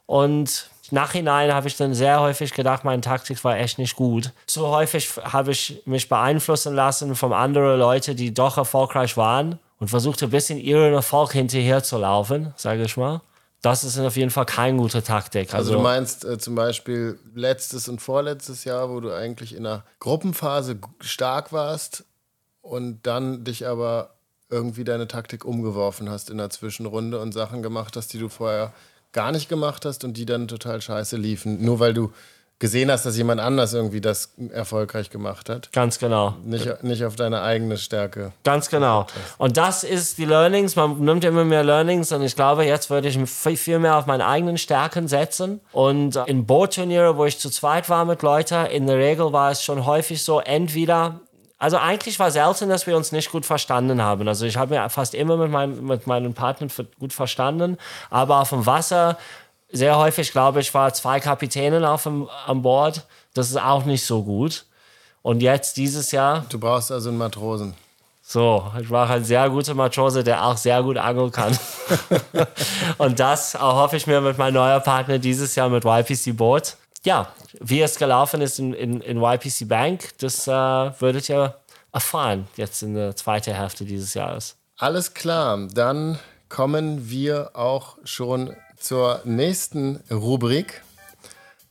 [0.05, 4.31] Und nachhinein habe ich dann sehr häufig gedacht, meine Taktik war echt nicht gut.
[4.45, 9.89] Zu häufig habe ich mich beeinflussen lassen von anderen Leuten, die doch erfolgreich waren und
[9.89, 13.21] versuchte ein bisschen ihren Erfolg hinterher zu laufen, sage ich mal.
[13.61, 15.53] Das ist auf jeden Fall keine gute Taktik.
[15.53, 19.63] Also Also, du meinst äh, zum Beispiel letztes und vorletztes Jahr, wo du eigentlich in
[19.63, 22.05] der Gruppenphase stark warst
[22.61, 24.11] und dann dich aber
[24.49, 28.73] irgendwie deine Taktik umgeworfen hast in der Zwischenrunde und Sachen gemacht hast, die du vorher
[29.11, 31.63] gar nicht gemacht hast und die dann total scheiße liefen.
[31.63, 32.11] Nur weil du
[32.59, 35.71] gesehen hast, dass jemand anders irgendwie das erfolgreich gemacht hat.
[35.73, 36.35] ganz genau.
[36.43, 38.31] Nicht, nicht auf deine eigene Stärke.
[38.43, 39.05] Ganz genau.
[39.37, 40.75] Und das ist die Learnings.
[40.75, 44.25] Man nimmt immer mehr Learnings und ich glaube, jetzt würde ich viel mehr auf meine
[44.25, 45.61] eigenen Stärken setzen.
[45.71, 49.63] Und in Bootturniere, wo ich zu zweit war mit Leuten, in der Regel war es
[49.63, 51.19] schon häufig so, entweder
[51.57, 54.27] also eigentlich war selten, dass wir uns nicht gut verstanden haben.
[54.27, 57.77] Also ich habe mir fast immer mit, meinem, mit meinen Partnern gut verstanden,
[58.09, 59.17] aber auf dem Wasser
[59.69, 63.05] sehr häufig, glaube ich, war zwei Kapitänen auf dem, an Bord.
[63.33, 64.65] Das ist auch nicht so gut.
[65.21, 67.73] Und jetzt dieses Jahr Du brauchst also einen Matrosen.
[68.21, 71.57] so, ich war halt sehr guter Matrose, der auch sehr gut angeln kann.
[72.97, 76.77] und das hoffe ich mir mit meinem neuen Partner dieses Jahr mit YPC Boat.
[77.07, 77.31] Ja,
[77.61, 81.55] wie es gelaufen ist in, in, in YPC Bank, das äh, würdet ihr
[81.93, 84.57] erfahren jetzt in der zweiten Hälfte dieses Jahres.
[84.75, 90.83] Alles klar, dann kommen wir auch schon zur nächsten Rubrik.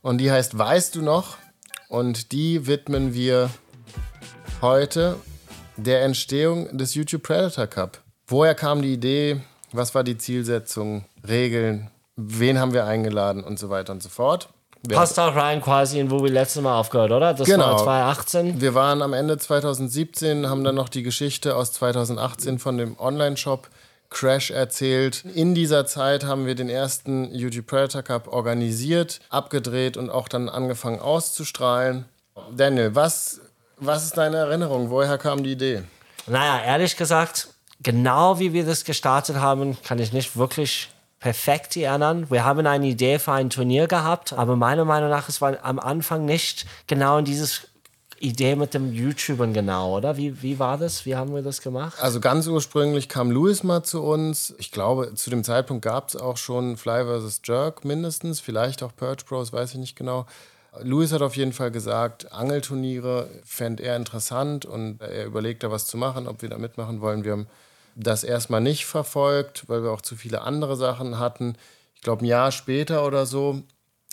[0.00, 1.36] Und die heißt Weißt du noch?
[1.90, 3.50] Und die widmen wir
[4.62, 5.16] heute
[5.76, 8.00] der Entstehung des YouTube Predator Cup.
[8.26, 9.42] Woher kam die Idee?
[9.70, 11.04] Was war die Zielsetzung?
[11.28, 11.90] Regeln?
[12.16, 13.44] Wen haben wir eingeladen?
[13.44, 14.48] Und so weiter und so fort.
[14.88, 17.34] Wir, Passt auch rein quasi in wo wir letztes Mal aufgehört, oder?
[17.34, 17.66] Das Genau.
[17.72, 18.60] war 2018.
[18.60, 23.68] wir waren am Ende 2017, haben dann noch die Geschichte aus 2018 von dem Online-Shop
[24.10, 25.24] Crash erzählt.
[25.34, 30.48] In dieser Zeit haben wir den ersten YouTube Predator Cup organisiert, abgedreht und auch dann
[30.48, 32.04] angefangen auszustrahlen.
[32.56, 33.40] Daniel, was,
[33.78, 34.90] was ist deine Erinnerung?
[34.90, 35.82] Woher kam die Idee?
[36.28, 37.48] Naja, ehrlich gesagt,
[37.82, 40.88] genau wie wir das gestartet haben, kann ich nicht wirklich
[41.26, 42.30] perfekt erinnern.
[42.30, 45.80] Wir haben eine Idee für ein Turnier gehabt, aber meiner Meinung nach, es war am
[45.80, 47.62] Anfang nicht genau in dieses
[48.20, 50.16] Idee mit dem YouTubern genau, oder?
[50.16, 51.04] Wie, wie war das?
[51.04, 52.00] Wie haben wir das gemacht?
[52.00, 54.54] Also ganz ursprünglich kam Louis mal zu uns.
[54.58, 57.40] Ich glaube, zu dem Zeitpunkt gab es auch schon Fly vs.
[57.42, 60.26] Jerk mindestens, vielleicht auch Purge Bros, weiß ich nicht genau.
[60.80, 65.88] Louis hat auf jeden Fall gesagt, Angelturniere fände er interessant und er überlegt da was
[65.88, 67.24] zu machen, ob wir da mitmachen wollen.
[67.24, 67.48] Wir haben
[67.96, 71.56] das erstmal nicht verfolgt, weil wir auch zu viele andere Sachen hatten.
[71.94, 73.62] Ich glaube, ein Jahr später oder so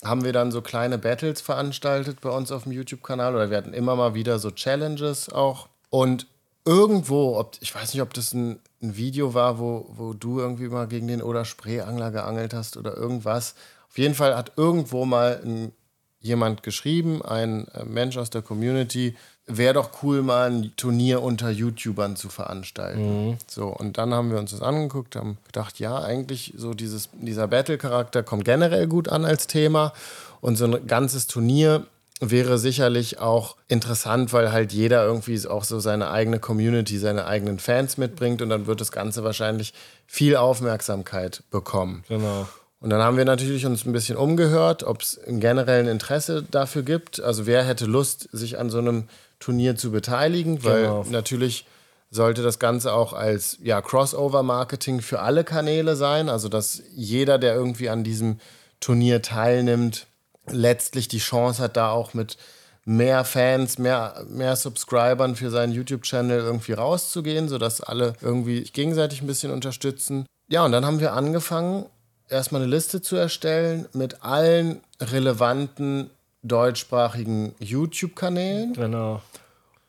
[0.03, 3.73] haben wir dann so kleine Battles veranstaltet bei uns auf dem YouTube-Kanal oder wir hatten
[3.73, 5.69] immer mal wieder so Challenges auch.
[5.89, 6.27] Und
[6.65, 10.67] irgendwo, ob, ich weiß nicht, ob das ein, ein Video war, wo, wo du irgendwie
[10.69, 13.55] mal gegen den Oder Spreeangler geangelt hast oder irgendwas.
[13.89, 15.71] Auf jeden Fall hat irgendwo mal ein,
[16.19, 19.15] jemand geschrieben, ein äh, Mensch aus der Community,
[19.45, 23.27] wäre doch cool, mal ein Turnier unter YouTubern zu veranstalten.
[23.29, 23.37] Mhm.
[23.47, 27.47] So, und dann haben wir uns das angeguckt, haben gedacht, ja, eigentlich so dieses, dieser
[27.47, 29.93] Battle-Charakter kommt generell gut an als Thema.
[30.39, 31.85] Und so ein ganzes Turnier
[32.19, 37.59] wäre sicherlich auch interessant, weil halt jeder irgendwie auch so seine eigene Community, seine eigenen
[37.59, 39.73] Fans mitbringt und dann wird das Ganze wahrscheinlich
[40.07, 42.03] viel Aufmerksamkeit bekommen.
[42.07, 42.47] Genau.
[42.79, 46.83] Und dann haben wir natürlich uns ein bisschen umgehört, ob es ein generellen Interesse dafür
[46.83, 47.21] gibt.
[47.21, 49.05] Also wer hätte Lust, sich an so einem
[49.43, 51.05] Turnier zu beteiligen, weil genau.
[51.09, 51.65] natürlich
[52.09, 56.29] sollte das Ganze auch als ja, Crossover-Marketing für alle Kanäle sein.
[56.29, 58.39] Also dass jeder, der irgendwie an diesem
[58.79, 60.07] Turnier teilnimmt,
[60.47, 62.37] letztlich die Chance hat, da auch mit
[62.85, 69.27] mehr Fans, mehr, mehr Subscribern für seinen YouTube-Channel irgendwie rauszugehen, sodass alle irgendwie gegenseitig ein
[69.27, 70.25] bisschen unterstützen.
[70.47, 71.85] Ja, und dann haben wir angefangen,
[72.29, 76.09] erstmal eine Liste zu erstellen mit allen relevanten
[76.43, 78.73] deutschsprachigen YouTube-Kanälen.
[78.73, 79.21] Genau.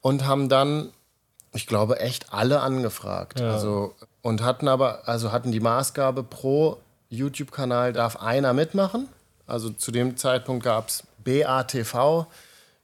[0.05, 0.91] Und haben dann,
[1.55, 3.41] ich glaube, echt alle angefragt.
[3.41, 3.53] Ja.
[3.53, 6.77] Also, und hatten aber, also hatten die Maßgabe pro
[7.09, 9.09] YouTube-Kanal darf einer mitmachen.
[9.47, 12.27] Also zu dem Zeitpunkt gab es BATV,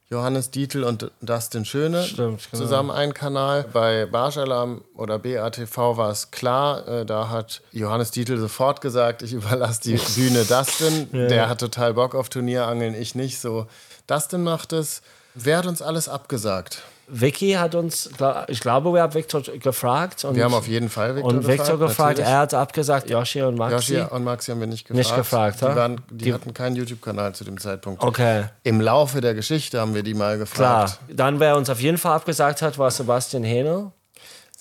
[0.09, 2.63] Johannes Dietl und Dustin Schöne Stimmt, genau.
[2.63, 3.65] zusammen einen Kanal.
[3.71, 9.33] Bei Barschalarm oder BATV war es klar, äh, da hat Johannes Dietl sofort gesagt, ich
[9.33, 11.07] überlasse die Bühne Dustin.
[11.11, 11.27] ja.
[11.27, 13.39] Der hat total Bock auf Turnierangeln, ich nicht.
[13.39, 13.67] So,
[14.07, 15.03] Dustin macht es.
[15.35, 16.81] Wer hat uns alles abgesagt?
[17.07, 18.09] Vicky hat uns,
[18.47, 20.23] ich glaube, wir haben Victor gefragt.
[20.23, 21.45] Und wir haben auf jeden Fall Victor gefragt.
[21.45, 23.95] Und Victor gefragt, er hat abgesagt, Yoshi und Maxi.
[23.95, 24.97] Yoshi und Maxi haben wir nicht gefragt.
[24.97, 28.01] Nicht gefragt, die, waren, die, die hatten keinen YouTube-Kanal zu dem Zeitpunkt.
[28.01, 28.45] Okay.
[28.63, 30.99] Im Laufe der Geschichte haben wir die mal gefragt.
[31.05, 31.15] Klar.
[31.15, 33.91] Dann, wer uns auf jeden Fall abgesagt hat, war Sebastian Henel.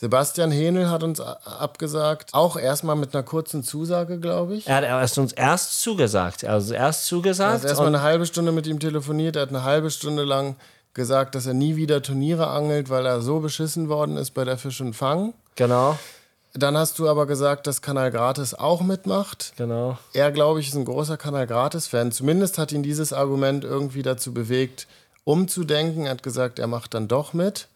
[0.00, 4.66] Sebastian Henel hat uns abgesagt, auch erstmal mit einer kurzen Zusage, glaube ich.
[4.66, 6.42] Er hat erst uns erst zugesagt.
[6.42, 7.50] Also erst zugesagt.
[7.50, 10.56] Er hat erstmal eine halbe Stunde mit ihm telefoniert, er hat eine halbe Stunde lang
[10.94, 14.58] gesagt, dass er nie wieder Turniere angelt, weil er so beschissen worden ist bei der
[14.58, 15.34] Fisch und Fang.
[15.56, 15.98] Genau.
[16.52, 19.52] Dann hast du aber gesagt, dass Kanal Gratis auch mitmacht.
[19.56, 19.98] Genau.
[20.14, 22.10] Er, glaube ich, ist ein großer Kanal Gratis-Fan.
[22.10, 24.88] Zumindest hat ihn dieses Argument irgendwie dazu bewegt,
[25.22, 26.06] umzudenken.
[26.06, 27.68] Er hat gesagt, er macht dann doch mit.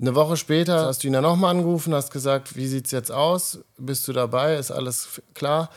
[0.00, 3.10] Eine Woche später hast du ihn dann nochmal angerufen, hast gesagt, wie sieht es jetzt
[3.10, 3.60] aus?
[3.78, 4.56] Bist du dabei?
[4.56, 5.70] Ist alles klar?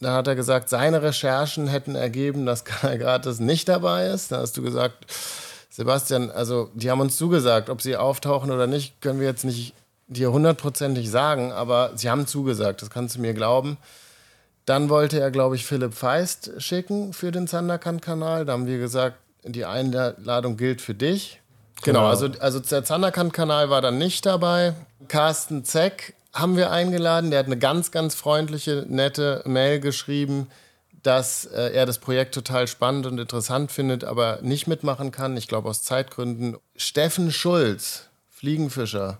[0.00, 4.32] Dann hat er gesagt, seine Recherchen hätten ergeben, dass Kanal Gratis nicht dabei ist.
[4.32, 5.04] Dann hast du gesagt,
[5.76, 9.74] Sebastian, also die haben uns zugesagt, ob sie auftauchen oder nicht, können wir jetzt nicht
[10.06, 13.76] dir hundertprozentig sagen, aber sie haben zugesagt, das kannst du mir glauben.
[14.66, 18.44] Dann wollte er, glaube ich, Philipp Feist schicken für den Zanderkant-Kanal.
[18.44, 21.40] Da haben wir gesagt, die Einladung gilt für dich.
[21.82, 24.74] Genau, genau also, also der Zanderkant-Kanal war dann nicht dabei.
[25.08, 27.32] Carsten Zeck haben wir eingeladen.
[27.32, 30.46] Der hat eine ganz, ganz freundliche, nette Mail geschrieben
[31.04, 35.36] dass äh, er das Projekt total spannend und interessant findet, aber nicht mitmachen kann.
[35.36, 36.56] Ich glaube aus Zeitgründen.
[36.76, 39.18] Steffen Schulz, Fliegenfischer.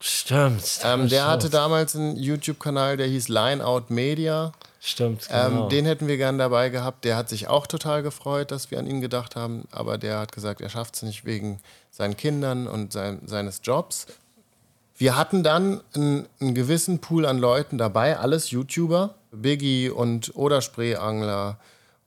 [0.00, 0.80] Stimmt.
[0.84, 4.52] Ähm, der hatte damals einen YouTube-Kanal, der hieß Line Out Media.
[4.80, 5.28] Stimmt.
[5.30, 5.62] Ähm, genau.
[5.64, 7.04] Ähm, den hätten wir gern dabei gehabt.
[7.04, 10.32] Der hat sich auch total gefreut, dass wir an ihn gedacht haben, aber der hat
[10.32, 11.60] gesagt, er schafft es nicht wegen
[11.90, 14.06] seinen Kindern und sein, seines Jobs.
[14.98, 21.58] Wir hatten dann einen, einen gewissen Pool an Leuten dabei, alles YouTuber Biggie und Oderspreeangler.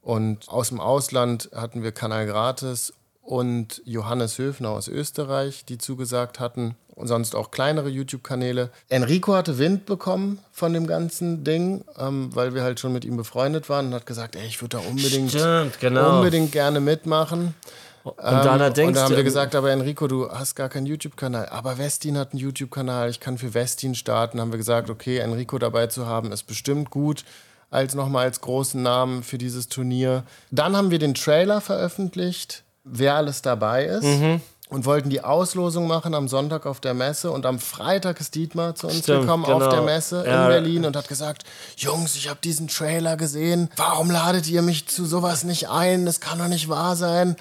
[0.02, 6.40] Und aus dem Ausland hatten wir Kanal Gratis und Johannes Höfner aus Österreich, die zugesagt
[6.40, 6.76] hatten.
[6.94, 8.70] Und sonst auch kleinere YouTube-Kanäle.
[8.90, 13.16] Enrico hatte Wind bekommen von dem ganzen Ding, ähm, weil wir halt schon mit ihm
[13.16, 16.18] befreundet waren und hat gesagt, ey, ich würde da unbedingt, Stimmt, genau.
[16.18, 17.56] unbedingt gerne mitmachen.
[18.04, 21.50] Und dann, ähm, und dann haben wir gesagt, aber Enrico, du hast gar keinen YouTube-Kanal.
[21.50, 24.42] Aber Westin hat einen YouTube-Kanal, ich kann für Westin starten.
[24.42, 27.24] Haben wir gesagt, okay, Enrico dabei zu haben, ist bestimmt gut
[27.70, 30.24] als nochmal als großen Namen für dieses Turnier.
[30.52, 34.04] Dann haben wir den Trailer veröffentlicht, wer alles dabei ist.
[34.04, 34.42] Mhm.
[34.70, 38.74] und wollten die Auslosung machen am Sonntag auf der Messe und am Freitag ist Dietmar
[38.74, 39.70] zu uns Stimmt, gekommen auf genau.
[39.70, 40.44] der Messe Ja.
[40.44, 41.44] in Berlin und hat gesagt,
[41.76, 46.06] Jungs, ich habe diesen Trailer gesehen, warum ladet ihr mich zu sowas nicht ein?
[46.06, 47.36] Das kann doch nicht wahr sein.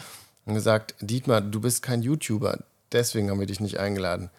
[0.50, 2.58] Und gesagt, Dietmar, du bist kein YouTuber,
[2.90, 4.30] deswegen haben wir dich nicht eingeladen.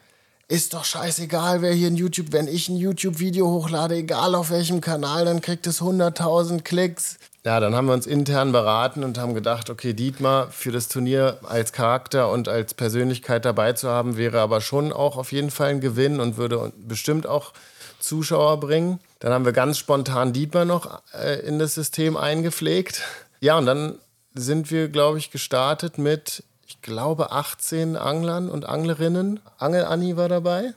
[0.49, 4.82] Ist doch scheißegal, wer hier ein YouTube, wenn ich ein YouTube-Video hochlade, egal auf welchem
[4.82, 7.18] Kanal, dann kriegt es 100.000 Klicks.
[7.45, 11.39] Ja, dann haben wir uns intern beraten und haben gedacht, okay, Dietmar für das Turnier
[11.43, 15.70] als Charakter und als Persönlichkeit dabei zu haben, wäre aber schon auch auf jeden Fall
[15.70, 17.53] ein Gewinn und würde bestimmt auch
[18.01, 18.99] Zuschauer bringen.
[19.20, 23.01] Dann haben wir ganz spontan Dietmar noch äh, in das System eingepflegt.
[23.39, 23.97] Ja, und dann
[24.34, 29.40] sind wir, glaube ich, gestartet mit, ich glaube, 18 Anglern und Anglerinnen.
[29.58, 30.74] Angel Anni war dabei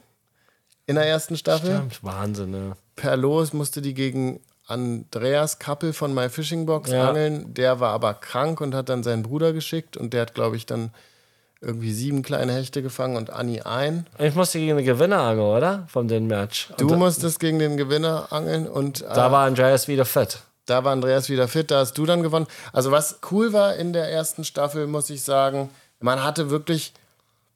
[0.86, 1.76] in der ersten Staffel.
[1.76, 2.72] Stimmt, Wahnsinn, ne?
[2.96, 7.08] Per Los musste die gegen Andreas Kappel von My Fishing Box Ja.
[7.10, 7.52] angeln.
[7.54, 10.64] Der war aber krank und hat dann seinen Bruder geschickt und der hat, glaube ich,
[10.66, 10.90] dann
[11.60, 14.06] irgendwie sieben kleine Hechte gefangen und Anni ein.
[14.18, 15.86] Ich musste gegen den Gewinner angeln, oder?
[15.88, 16.70] Von dem Match.
[16.70, 20.40] Und Du da, musstest gegen den Gewinner angeln und äh, da war Andreas wieder fit.
[20.66, 22.46] Da war Andreas wieder fit, da hast du dann gewonnen.
[22.72, 26.92] Also was cool war in der ersten Staffel, muss ich sagen, man hatte wirklich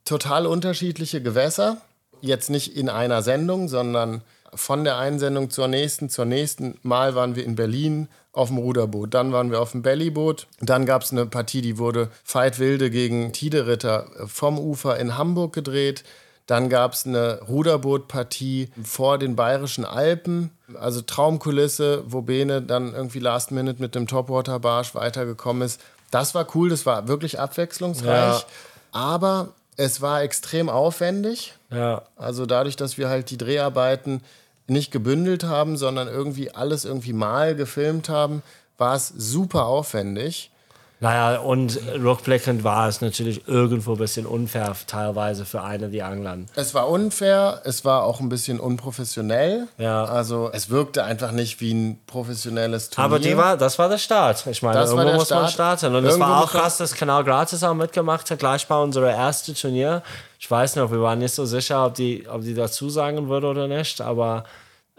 [0.05, 1.79] total unterschiedliche Gewässer.
[2.21, 4.23] Jetzt nicht in einer Sendung, sondern
[4.55, 6.79] von der einen Sendung zur nächsten, zur nächsten.
[6.83, 10.47] Mal waren wir in Berlin auf dem Ruderboot, dann waren wir auf dem Bellyboot.
[10.61, 15.53] Dann gab es eine Partie, die wurde Veit Wilde gegen Tideritter vom Ufer in Hamburg
[15.53, 16.05] gedreht.
[16.49, 23.19] Dann gab es eine Ruderbootpartie vor den Bayerischen Alpen, also Traumkulisse, wo Bene dann irgendwie
[23.19, 25.79] Last Minute mit dem Topwater Barsch weitergekommen ist.
[26.11, 28.45] Das war cool, das war wirklich abwechslungsreich, Ja.
[28.93, 31.53] aber es war extrem aufwendig.
[31.71, 32.03] Ja.
[32.17, 34.23] Also dadurch, dass wir halt die Dreharbeiten
[34.67, 38.43] nicht gebündelt haben, sondern irgendwie alles irgendwie mal gefilmt haben,
[38.79, 40.51] war es super aufwendig.
[41.01, 46.47] Naja, und rückblickend war es natürlich irgendwo ein bisschen unfair, teilweise für eine die Anglern.
[46.57, 49.69] Es war unfair, es war auch ein bisschen unprofessionell.
[49.79, 50.05] Ja.
[50.07, 53.05] Also es wirkte einfach nicht wie ein professionelles Turnier.
[53.05, 54.45] Aber die war, das war der Start.
[54.49, 55.79] Ich meine, Das irgendwo muss man Start.
[55.79, 55.95] starten.
[55.95, 59.09] Und es war auch man- krass, dass Kanal Gratis auch mitgemacht hat, gleich bei unserem
[59.09, 60.03] ersten Turnier.
[60.41, 63.47] Ich weiß noch, wir waren nicht so sicher, ob die, ob die dazu sagen würde
[63.47, 64.43] oder nicht, aber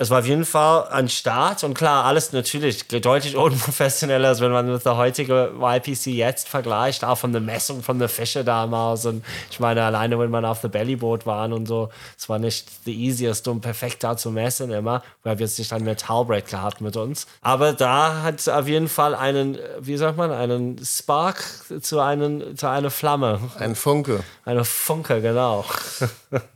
[0.02, 4.52] es war auf jeden Fall ein Start und klar, alles natürlich deutlich unprofessioneller, als wenn
[4.52, 9.06] man mit der heutigen YPC jetzt vergleicht, auch von der Messung von der Fische damals.
[9.06, 12.86] Und ich meine, alleine wenn man auf der Bellyboot waren und so, es war nicht
[12.86, 16.80] the easiest, um perfekt da zu messen immer, weil wir jetzt nicht ein Metallbrett gehabt
[16.80, 17.28] mit uns.
[17.42, 21.44] Aber da hat es auf jeden Fall einen, wie sagt man, einen Spark
[21.82, 24.24] zu, einen, zu einer Flamme, Ein Funke.
[24.46, 25.66] eine Funke, genau.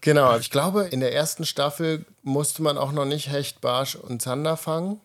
[0.01, 0.37] Genau.
[0.37, 4.57] Ich glaube, in der ersten Staffel musste man auch noch nicht Hecht, Barsch und Zander
[4.57, 4.99] fangen.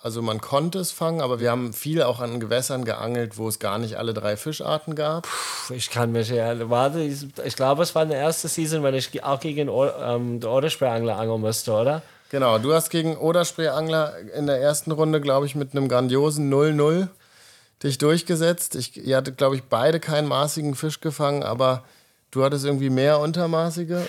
[0.00, 3.58] Also man konnte es fangen, aber wir haben viel auch an Gewässern geangelt, wo es
[3.58, 5.26] gar nicht alle drei Fischarten gab.
[5.70, 8.94] Ich kann mich ja, warte, ich, ich glaube, es war in der ersten Season, wenn
[8.94, 12.02] ich auch gegen ähm, den Odersperrangler angeln musste, oder?
[12.30, 17.08] Genau, du hast gegen Oderspreeangler in der ersten Runde, glaube ich, mit einem grandiosen 0-0
[17.82, 18.76] dich durchgesetzt.
[18.76, 21.82] Ich, ihr hattet, glaube ich, beide keinen maßigen Fisch gefangen, aber
[22.30, 24.02] du hattest irgendwie mehr untermaßige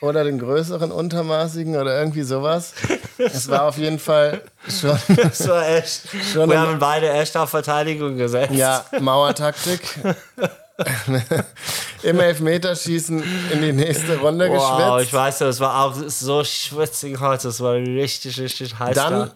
[0.00, 2.72] oder den größeren untermaßigen oder irgendwie sowas.
[3.18, 6.02] Es war auf jeden Fall schon Das war echt.
[6.32, 8.52] Schon wir haben beide echt auf Verteidigung gesetzt.
[8.54, 9.80] ja, Mauertaktik.
[12.02, 13.22] Im Elfmeterschießen
[13.52, 15.06] in die nächste Runde Wow, geschwitzt.
[15.08, 17.48] ich weiß, das war auch so schwitzig heute.
[17.48, 18.94] Das war richtig, richtig heiß.
[18.94, 19.30] Dann,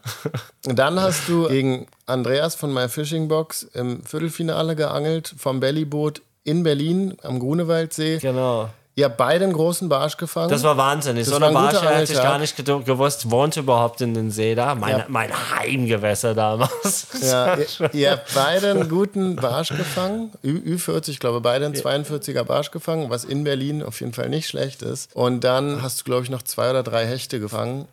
[0.62, 0.72] da.
[0.72, 6.62] dann hast du gegen Andreas von My Fishing Box im Viertelfinale geangelt vom Bellyboot in
[6.62, 8.18] Berlin am Grunewaldsee.
[8.18, 8.70] Genau.
[8.97, 10.51] Ihr habt beide einen großen Barsch gefangen.
[10.51, 11.24] Das war wahnsinnig.
[11.24, 14.76] Das so eine Barsche hätte ich gar nicht gewusst, wohnt überhaupt in den See da.
[14.76, 15.05] Mein, Ja.
[15.09, 17.09] mein Heimgewässer damals.
[17.20, 20.30] ja, ihr, ihr habt beide einen guten Barsch gefangen.
[20.45, 24.28] Ü, Ü40, ich glaube, beide einen 42er Barsch gefangen, was in Berlin auf jeden Fall
[24.28, 25.12] nicht schlecht ist.
[25.14, 27.88] Und dann hast du, glaube ich, noch zwei oder drei Hechte gefangen.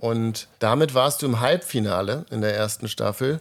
[0.00, 3.40] Und damit warst du im Halbfinale in der ersten Staffel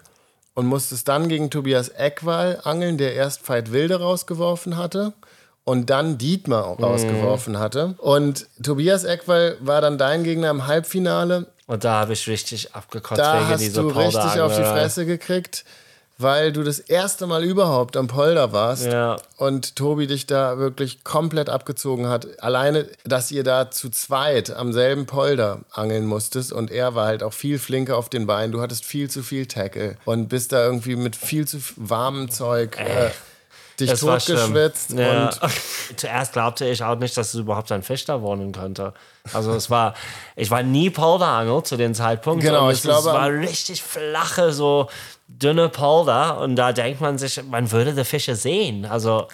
[0.53, 5.12] und musstest dann gegen Tobias Eckwall angeln, der erst Veit Wilde rausgeworfen hatte
[5.64, 7.95] und dann Dietmar auch rausgeworfen hatte.
[7.97, 11.45] Und Tobias Eckwall war dann dein Gegner im Halbfinale.
[11.68, 14.64] Und da habe ich richtig abgekotzt Da wegen hast dieser du richtig auf die.
[14.64, 15.64] Fresse gekriegt,
[16.18, 19.16] weil du das erste Mal überhaupt am Polder warst Ja.
[19.38, 22.43] und Tobi dich da wirklich komplett abgezogen hat.
[22.43, 27.24] Alleine, dass ihr da zu zweit am selben Polder angeln musstest und er war halt
[27.24, 28.51] auch viel flinker auf den Beinen.
[28.51, 32.78] Du hattest viel zu viel Tackle und bist da irgendwie mit viel zu warmem Zeug
[32.80, 33.09] äh,
[33.86, 35.25] dich totgeschwitzt Ja.
[35.25, 35.39] und
[35.97, 38.93] Zuerst glaubte ich auch nicht, dass es überhaupt ein Fisch da wohnen könnte.
[39.34, 39.93] Also es war,
[40.36, 42.43] ich war nie Polderangel zu dem Zeitpunkt.
[42.43, 44.88] Genau, und ich es, glaube, es war richtig flache, so
[45.27, 48.86] dünne Polder und da denkt man sich, man würde die Fische sehen.
[48.86, 49.27] Also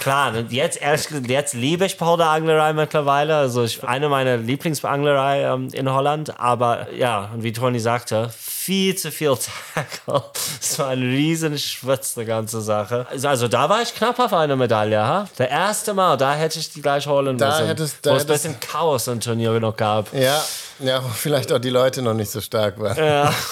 [0.00, 3.36] klar, jetzt, ehrlich, jetzt liebe ich Polderanglerei mittlerweile.
[3.36, 6.40] Also ich, eine meiner Lieblingsanglerei ähm, in Holland.
[6.40, 8.30] Aber ja, und wie Toni sagte,
[8.64, 9.36] viel zu viel
[9.74, 10.24] Tackle.
[10.60, 13.06] Es war ein riesen Schwitz, die ganze Sache.
[13.22, 14.98] Also da war ich knapp auf eine Medaille.
[15.06, 15.28] Ha?
[15.38, 17.66] Der erste Mal, da hätte ich die gleich holen Da müssen.
[17.66, 20.12] hättest- da wo es ein bisschen Chaos im Turnier noch gab.
[20.14, 20.42] Ja,
[20.80, 22.96] ja, wo vielleicht auch die Leute noch nicht so stark waren.
[22.96, 23.34] Ja.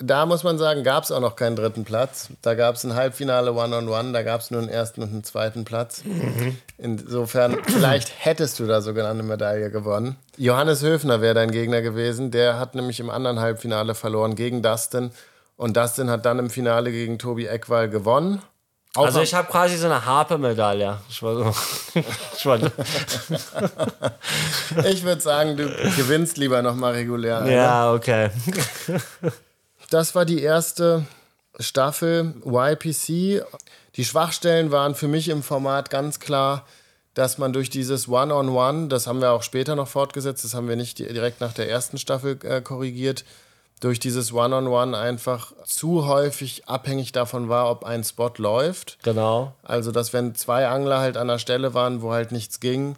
[0.00, 2.28] Da muss man sagen, gab es auch noch keinen dritten Platz.
[2.42, 5.64] Da gab es ein Halbfinale One-on-One, da gab es nur einen ersten und einen zweiten
[5.64, 6.02] Platz.
[6.78, 10.16] Insofern, vielleicht hättest du da sogar eine Medaille gewonnen.
[10.36, 12.30] Johannes Höfner wäre dein Gegner gewesen.
[12.30, 15.10] Der hat nämlich im anderen Halbfinale verloren gegen Dustin.
[15.56, 18.42] Und Dustin hat dann im Finale gegen Tobi Eckwall gewonnen.
[18.96, 20.98] Auch Also ich habe quasi so eine Harpe-Medaille.
[21.08, 21.52] Ich so.
[22.34, 22.44] ich
[25.04, 25.66] würde sagen, du
[25.96, 27.40] gewinnst lieber nochmal regulär.
[27.40, 27.52] eine.
[27.52, 28.30] ja, okay.
[29.90, 31.04] Das war die erste
[31.58, 33.44] Staffel YPC.
[33.96, 36.64] Die Schwachstellen waren für mich im Format ganz klar,
[37.14, 40.76] dass man durch dieses One-on-One, das haben wir auch später noch fortgesetzt, das haben wir
[40.76, 43.24] nicht di- direkt nach der ersten Staffel äh, korrigiert,
[43.80, 48.98] durch dieses One-on-One einfach zu häufig abhängig davon war, ob ein Spot läuft.
[49.02, 49.52] Genau.
[49.62, 52.96] Also, dass wenn zwei Angler halt an der Stelle waren, wo halt nichts ging,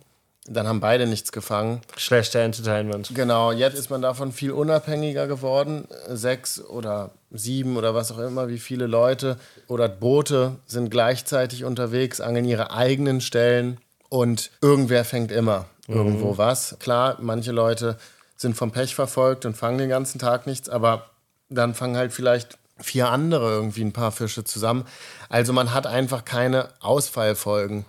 [0.48, 1.80] dann haben beide nichts gefangen.
[1.96, 3.10] Schlechter Entertainment.
[3.14, 5.88] Genau, jetzt ist man davon viel unabhängiger geworden.
[6.08, 12.20] Sechs oder sieben oder was auch immer, wie viele Leute oder Boote sind gleichzeitig unterwegs,
[12.20, 13.78] angeln ihre eigenen Stellen
[14.08, 16.76] und irgendwer fängt immer irgendwo was.
[16.80, 17.96] Klar, manche Leute
[18.36, 21.10] sind vom Pech verfolgt und fangen den ganzen Tag nichts, aber
[21.48, 24.84] dann fangen halt vielleicht vier andere irgendwie ein paar Fische zusammen.
[25.28, 27.86] Also man hat einfach keine Ausfallfolgen.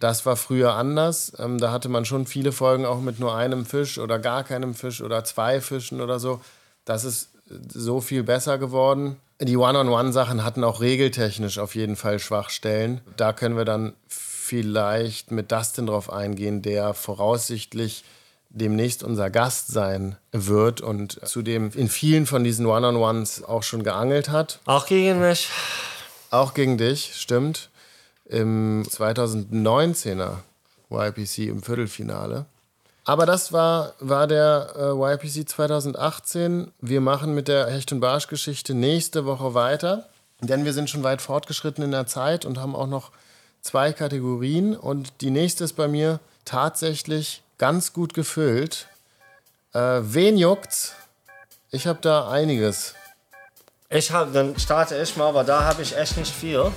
[0.00, 1.32] Das war früher anders.
[1.38, 4.74] Ähm, da hatte man schon viele Folgen auch mit nur einem Fisch oder gar keinem
[4.74, 6.40] Fisch oder zwei Fischen oder so.
[6.84, 7.30] Das ist
[7.68, 9.16] so viel besser geworden.
[9.40, 13.00] Die One-on-One-Sachen hatten auch regeltechnisch auf jeden Fall Schwachstellen.
[13.16, 13.94] Da können wir dann
[14.54, 18.04] vielleicht mit Dustin drauf eingehen, der voraussichtlich
[18.50, 24.28] demnächst unser Gast sein wird und zudem in vielen von diesen One-on-Ones auch schon geangelt
[24.28, 24.60] hat.
[24.66, 25.48] Auch gegen mich.
[26.30, 27.68] Auch gegen dich, stimmt.
[28.26, 30.36] Im 2019er
[30.88, 32.46] YPC im Viertelfinale.
[33.04, 36.70] Aber das war, war der äh, YPC 2018.
[36.80, 40.08] Wir machen mit der Hecht- und Barsch-Geschichte nächste Woche weiter,
[40.40, 43.10] denn wir sind schon weit fortgeschritten in der Zeit und haben auch noch
[43.64, 44.76] zwei Kategorien.
[44.76, 48.86] Und die nächste ist bei mir tatsächlich ganz gut gefüllt.
[49.72, 50.94] Äh, wen juckt's?
[51.72, 52.94] Ich habe da einiges.
[53.90, 56.70] Ich hab, dann starte ich mal, aber da habe ich echt nicht viel.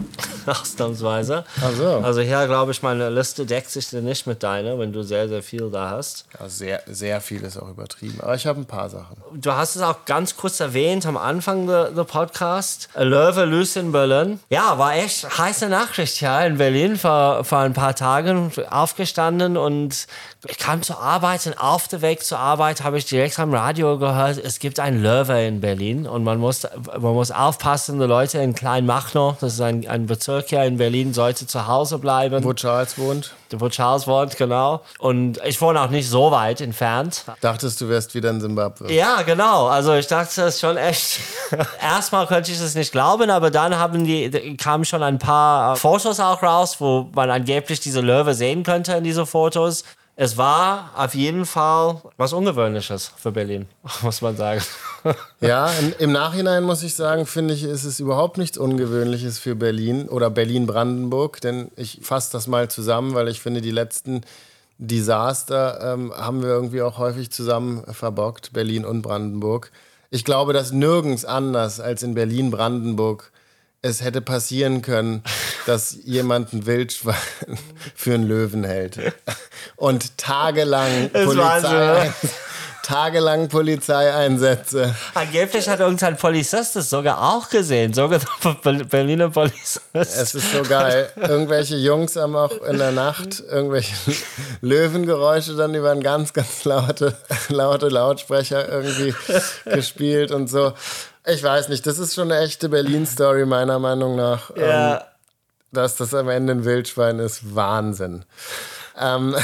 [0.46, 1.44] Ausnahmsweise.
[1.60, 1.96] Ach so.
[2.02, 5.42] Also hier glaube ich, meine Liste deckt sich nicht mit deiner, wenn du sehr, sehr
[5.42, 6.24] viel da hast.
[6.38, 8.20] Ja, sehr, sehr viel ist auch übertrieben.
[8.20, 9.16] Aber ich habe ein paar Sachen.
[9.34, 12.88] Du hast es auch ganz kurz erwähnt am Anfang der der Podcast.
[12.96, 14.40] Löwe Lüß in Berlin.
[14.50, 20.06] Ja, war echt heiße Nachricht ja in Berlin vor, vor ein paar Tagen aufgestanden und
[20.48, 23.98] ich kam zur Arbeit und auf dem Weg zur Arbeit habe ich direkt am Radio
[23.98, 28.38] gehört, es gibt einen Löwe in Berlin und man muss, man muss aufpassen, die Leute
[28.38, 32.42] in Kleinmachnow, das ist ein, ein Bezirk hier in Berlin, sollte zu Hause bleiben.
[32.44, 33.34] Wo Charles wohnt.
[33.50, 34.82] wo Charles wohnt, genau.
[34.98, 37.24] Und ich wohne auch nicht so weit entfernt.
[37.40, 38.92] Dachtest du wärst wieder in Simbabwe.
[38.92, 39.66] Ja, genau.
[39.66, 41.20] Also ich dachte, das ist schon echt.
[41.80, 46.20] Erstmal könnte ich es nicht glauben, aber dann haben die kamen schon ein paar Fotos
[46.20, 49.84] auch raus, wo man angeblich diese Löwe sehen könnte in diese Fotos.
[50.18, 53.66] Es war auf jeden Fall was Ungewöhnliches für Berlin,
[54.02, 54.62] muss man sagen.
[55.40, 59.54] Ja, im, im Nachhinein muss ich sagen, finde ich, ist es überhaupt nichts Ungewöhnliches für
[59.54, 64.22] Berlin oder Berlin-Brandenburg, denn ich fasse das mal zusammen, weil ich finde, die letzten
[64.78, 69.70] Desaster ähm, haben wir irgendwie auch häufig zusammen verbockt, Berlin und Brandenburg.
[70.10, 73.30] Ich glaube, dass nirgends anders als in Berlin-Brandenburg
[73.86, 75.22] es hätte passieren können,
[75.66, 77.14] dass jemand ein Wildschwein
[77.94, 78.98] für einen Löwen hält.
[79.76, 81.10] Und tagelang.
[81.10, 82.12] Polizei,
[82.82, 84.94] tagelang Polizeieinsätze.
[85.14, 88.20] Angeblich hat irgendein Polizist das sogar auch gesehen, sogar
[88.64, 89.80] der Berliner Polizist.
[89.92, 91.10] Es ist so geil.
[91.16, 93.94] Irgendwelche Jungs haben auch in der Nacht irgendwelche
[94.60, 97.16] Löwengeräusche dann über ein ganz, ganz laute,
[97.48, 99.14] laute Lautsprecher irgendwie
[99.64, 100.72] gespielt und so.
[101.28, 104.50] Ich weiß nicht, das ist schon eine echte Berlin-Story, meiner Meinung nach.
[104.56, 105.04] Ähm, Ja.
[105.72, 108.24] dass das am Ende ein Wildschwein ist, Wahnsinn.
[108.98, 109.34] Ähm,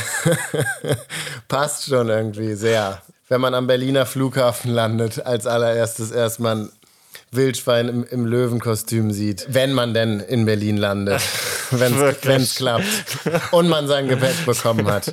[1.49, 3.03] passt schon irgendwie sehr.
[3.29, 6.73] Wenn man am Berliner Flughafen landet, als allererstes erstmal ein
[7.33, 9.47] Wildschwein im, im Löwenkostüm sieht.
[9.49, 11.21] Wenn man denn in Berlin landet.
[11.71, 12.85] Wenn es klappt.
[13.51, 15.13] Und man sein Gepäck bekommen hat.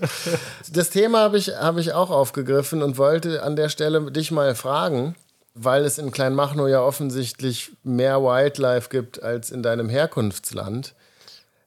[0.72, 4.53] Das Thema habe ich, hab ich auch aufgegriffen und wollte an der Stelle dich mal
[4.55, 5.15] fragen.
[5.62, 10.93] Weil es in Kleinmachnow ja offensichtlich mehr Wildlife gibt als in deinem Herkunftsland.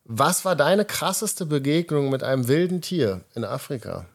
[0.05, 4.07] Was war deine krasseste Begegnung mit einem wilden Tier in Afrika?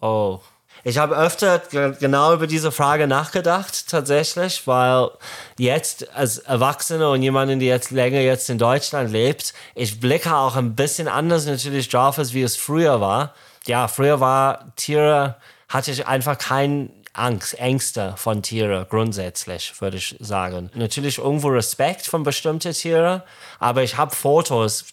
[0.00, 0.40] Oh,
[0.84, 1.60] ich habe öfter
[1.98, 5.10] genau über diese Frage nachgedacht, tatsächlich, weil
[5.58, 10.56] jetzt als Erwachsener und jemanden, der jetzt länger jetzt in Deutschland lebt, ich blicke auch
[10.56, 13.34] ein bisschen anders natürlich drauf, als wie es früher war.
[13.66, 15.36] Ja, früher war Tiere,
[15.68, 20.70] hatte ich einfach kein Angst, Ängste von Tieren grundsätzlich, würde ich sagen.
[20.74, 23.22] Natürlich irgendwo Respekt von bestimmten Tieren,
[23.58, 24.86] aber ich habe Fotos,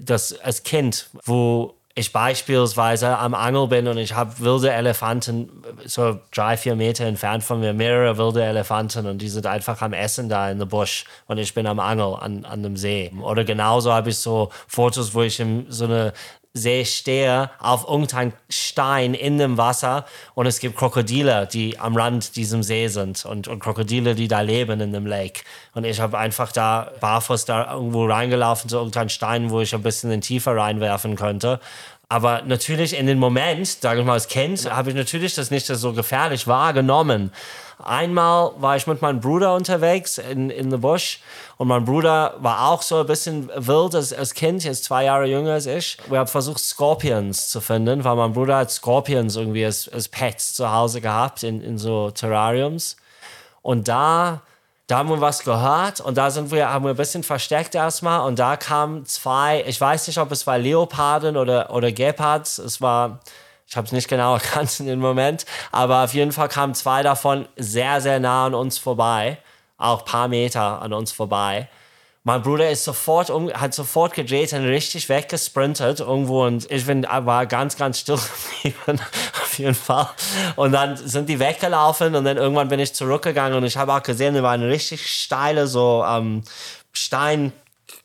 [0.00, 6.18] das als Kind, wo ich beispielsweise am Angel bin und ich habe wilde Elefanten so
[6.32, 10.28] drei, vier Meter entfernt von mir, mehrere wilde Elefanten und die sind einfach am Essen
[10.28, 13.12] da in der Busch und ich bin am Angel an, an dem See.
[13.22, 16.12] Oder genauso habe ich so Fotos, wo ich in so eine
[16.56, 22.36] See stehe auf irgendeinem Stein in dem Wasser und es gibt Krokodile, die am Rand
[22.36, 25.42] diesem See sind und, und Krokodile, die da leben in dem Lake.
[25.74, 29.82] Und ich habe einfach da barfuß da irgendwo reingelaufen zu irgendeinem Stein, wo ich ein
[29.82, 31.58] bisschen in tiefer reinwerfen könnte.
[32.08, 35.66] Aber natürlich in dem Moment, sage ich mal als Kind, habe ich natürlich das nicht
[35.66, 37.32] so gefährlich wahrgenommen.
[37.82, 41.20] Einmal war ich mit meinem Bruder unterwegs in, in the Bush
[41.56, 45.26] und mein Bruder war auch so ein bisschen wild als, als Kind, ist zwei Jahre
[45.26, 45.98] jünger als ich.
[46.08, 50.54] Wir haben versucht, Scorpions zu finden, weil mein Bruder hat Scorpions irgendwie als, als Pets
[50.54, 52.96] zu Hause gehabt in, in so Terrariums.
[53.62, 54.42] Und da,
[54.86, 58.26] da haben wir was gehört und da sind wir, haben wir ein bisschen versteckt erstmal
[58.26, 62.80] und da kamen zwei, ich weiß nicht, ob es war Leoparden oder, oder Gepards, es
[62.80, 63.20] war
[63.66, 67.02] ich habe es nicht genau erkannt in dem Moment, aber auf jeden Fall kamen zwei
[67.02, 69.38] davon sehr, sehr nah an uns vorbei,
[69.78, 71.68] auch ein paar Meter an uns vorbei.
[72.26, 77.02] Mein Bruder ist sofort um, hat sofort gedreht und richtig weggesprintet irgendwo und ich bin,
[77.02, 78.18] war ganz, ganz still
[78.62, 78.98] geblieben,
[79.42, 80.08] auf jeden Fall.
[80.56, 84.02] Und dann sind die weggelaufen und dann irgendwann bin ich zurückgegangen und ich habe auch
[84.02, 86.42] gesehen, da war eine richtig steile so ähm,
[86.94, 87.52] Stein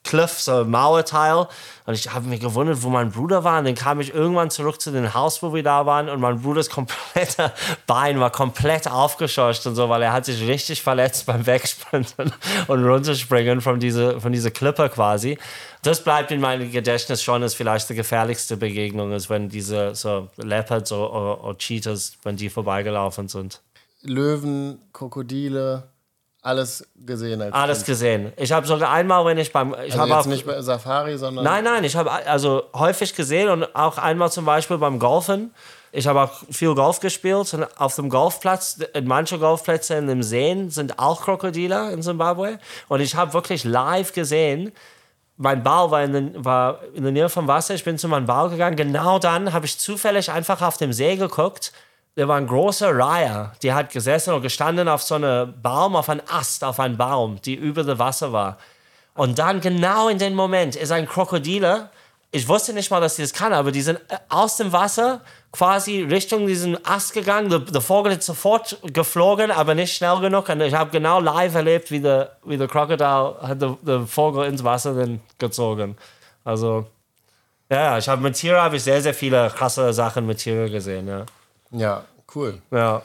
[0.03, 1.47] Cliff, so Mauerteil.
[1.85, 3.59] Und ich habe mich gewundert, wo mein Bruder war.
[3.59, 6.09] Und dann kam ich irgendwann zurück zu dem Haus, wo wir da waren.
[6.09, 7.53] Und mein Bruders komplette
[7.87, 12.33] Bein war komplett aufgescheucht und so, weil er hat sich richtig verletzt beim Wegsprinten
[12.67, 15.37] und runterspringen von dieser, von dieser Klippe quasi.
[15.83, 20.29] Das bleibt in meinem Gedächtnis schon als vielleicht die gefährlichste Begegnung, ist, wenn diese so
[20.37, 23.61] Leopards oder, oder Cheetahs, wenn die vorbeigelaufen sind.
[24.01, 25.89] Löwen, Krokodile,
[26.41, 27.41] alles gesehen.
[27.41, 27.87] Alles kind.
[27.87, 28.33] gesehen.
[28.37, 29.73] Ich habe sogar einmal, wenn ich beim.
[29.73, 31.43] Ich also habe jetzt auch, nicht bei Safari, sondern.
[31.43, 35.53] Nein, nein, ich habe also häufig gesehen und auch einmal zum Beispiel beim Golfen.
[35.91, 40.23] Ich habe auch viel Golf gespielt und auf dem Golfplatz, in manchen Golfplätzen in den
[40.23, 42.59] Seen sind auch Krokodile in Zimbabwe.
[42.87, 44.71] Und ich habe wirklich live gesehen,
[45.35, 47.73] mein Ball war in, den, war in der Nähe vom Wasser.
[47.73, 48.75] Ich bin zu meinem Ball gegangen.
[48.75, 51.71] Genau dann habe ich zufällig einfach auf dem See geguckt
[52.19, 56.09] da war ein großer Reiher, die hat gesessen und gestanden auf so einem Baum, auf
[56.09, 58.57] einem Ast, auf einem Baum, die über dem Wasser war.
[59.15, 61.87] Und dann genau in dem Moment ist ein Krokodil,
[62.31, 65.21] ich wusste nicht mal, dass sie das kann, aber die sind äh, aus dem Wasser
[65.53, 67.49] quasi Richtung diesen Ast gegangen.
[67.49, 70.49] Der, der Vogel ist sofort geflogen, aber nicht schnell genug.
[70.49, 73.05] Und ich habe genau live erlebt, wie der, wie der Krokodil
[73.41, 75.97] hat der, der Vogel ins Wasser dann gezogen.
[76.43, 76.85] Also,
[77.71, 81.07] ja, ich habe mit Tieren habe ich sehr, sehr viele krasse Sachen mit Tieren gesehen,
[81.07, 81.25] ja.
[81.71, 82.03] Ja,
[82.35, 82.61] cool.
[82.71, 83.01] Ja.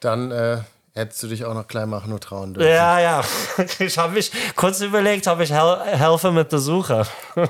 [0.00, 0.58] Dann äh,
[0.94, 2.68] hättest du dich auch noch klein machen nur trauen dürfen.
[2.68, 3.22] Ja, ja.
[3.78, 7.06] Ich habe mich kurz überlegt, ob ich hel helfe mit der Suche.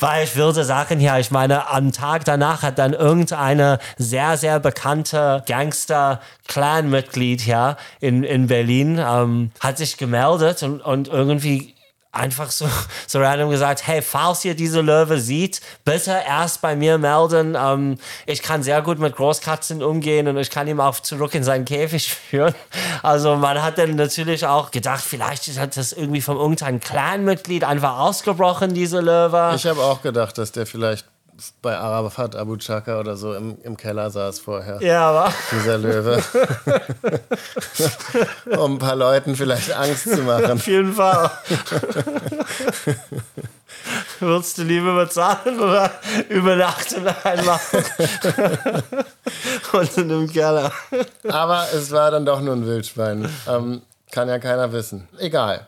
[0.00, 4.60] Weil ich würde sagen, ja, ich meine, am Tag danach hat dann irgendeine sehr, sehr
[4.60, 11.74] bekannte Gangster-Clan-Mitglied ja, in, in Berlin ähm, hat sich gemeldet und, und irgendwie
[12.12, 12.68] einfach so,
[13.06, 17.56] so random gesagt, hey, falls ihr diese Löwe sieht, bitte erst bei mir melden.
[17.58, 21.42] Ähm, ich kann sehr gut mit Großkatzen umgehen und ich kann ihn auch zurück in
[21.42, 22.54] seinen Käfig führen.
[23.02, 27.98] Also man hat dann natürlich auch gedacht, vielleicht hat das irgendwie von irgendeinem Clanmitglied einfach
[27.98, 29.52] ausgebrochen, diese Löwe.
[29.56, 31.06] Ich habe auch gedacht, dass der vielleicht
[31.62, 34.80] bei Arafat Abu Chaka oder so im, im Keller saß vorher.
[34.82, 35.32] Ja, aber.
[35.50, 36.22] Dieser Löwe.
[38.56, 40.52] um ein paar Leuten vielleicht Angst zu machen.
[40.52, 41.30] Auf jeden Fall.
[44.20, 45.90] Würdest du lieber bezahlen oder
[46.28, 47.60] übernachten einmal?
[49.72, 50.70] Unten im Keller.
[51.28, 53.28] Aber es war dann doch nur ein Wildschwein.
[53.48, 53.82] Ähm,
[54.12, 55.08] kann ja keiner wissen.
[55.18, 55.66] Egal.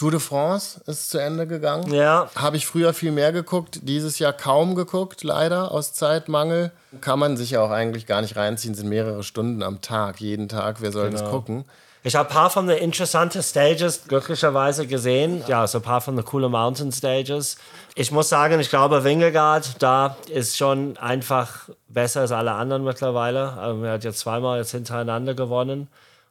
[0.00, 1.92] Tour de France ist zu Ende gegangen.
[1.92, 2.30] Ja.
[2.34, 6.72] Habe ich früher viel mehr geguckt, dieses Jahr kaum geguckt, leider aus Zeitmangel.
[7.02, 10.48] Kann man sich ja auch eigentlich gar nicht reinziehen, sind mehrere Stunden am Tag, jeden
[10.48, 11.20] Tag, wer soll genau.
[11.20, 11.66] das gucken?
[12.02, 15.44] Ich habe ein paar von den interessanten Stages glücklicherweise gesehen.
[15.46, 17.58] Ja, so ein paar von den coolen Mountain Stages.
[17.94, 23.52] Ich muss sagen, ich glaube, Wingegaard, da ist schon einfach besser als alle anderen mittlerweile.
[23.84, 25.88] Er hat jetzt zweimal jetzt hintereinander gewonnen.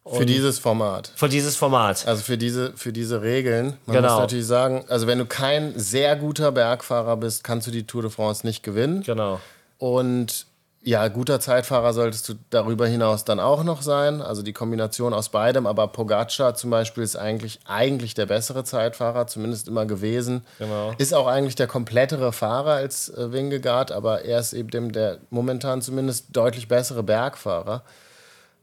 [0.08, 1.12] Für dieses Format.
[1.16, 2.08] Für dieses Format.
[2.08, 3.78] Also für diese, für diese Regeln.
[3.86, 4.10] Man Genau.
[4.14, 8.02] muss natürlich sagen, also wenn du kein sehr guter Bergfahrer bist, kannst du die Tour
[8.02, 9.04] de France nicht gewinnen.
[9.04, 9.40] Genau.
[9.78, 10.48] Und
[10.82, 14.22] ja, guter Zeitfahrer solltest du darüber hinaus dann auch noch sein.
[14.22, 15.68] Also die Kombination aus beidem.
[15.68, 20.44] Aber Pogacar zum Beispiel ist eigentlich, eigentlich der bessere Zeitfahrer, zumindest immer gewesen.
[20.58, 20.94] Genau.
[20.98, 25.18] Ist auch eigentlich der komplettere Fahrer als äh, Wingegaard, aber er ist eben dem, der
[25.30, 27.84] momentan zumindest deutlich bessere Bergfahrer.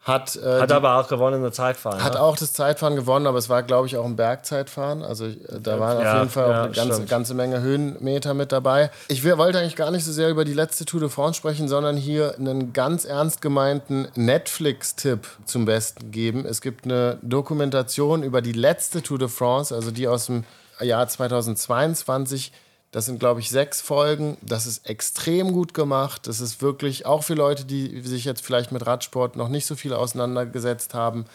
[0.07, 2.01] Hat, äh, Hat die- aber auch gewonnen in der Zeitfahren.
[2.05, 2.21] hat ne?
[2.21, 5.03] auch das Zeitfahren gewonnen, aber es war, glaube ich, auch ein Bergzeitfahren.
[5.03, 8.33] Also äh, da waren Ja, auf jeden Fall auch ja, eine ganze, ganze Menge Höhenmeter
[8.33, 8.93] mit dabei.
[9.09, 11.97] Ich wollte eigentlich gar nicht so sehr über die letzte Tour de France sprechen, sondern
[11.97, 16.47] hier einen ganz ernst gemeinten Netflix-Tipp zum Besten geben.
[16.47, 20.45] Es gibt eine Dokumentation über die letzte Tour de France, also die aus dem
[20.81, 22.53] Jahr 2022.
[22.97, 24.39] Das sind, glaube ich, sechs Folgen.
[24.41, 26.27] Das ist extrem gut gemacht.
[26.27, 29.77] Das ist wirklich auch für Leute, die sich jetzt vielleicht mit Radsport noch nicht so
[29.77, 31.27] viel auseinandergesetzt haben,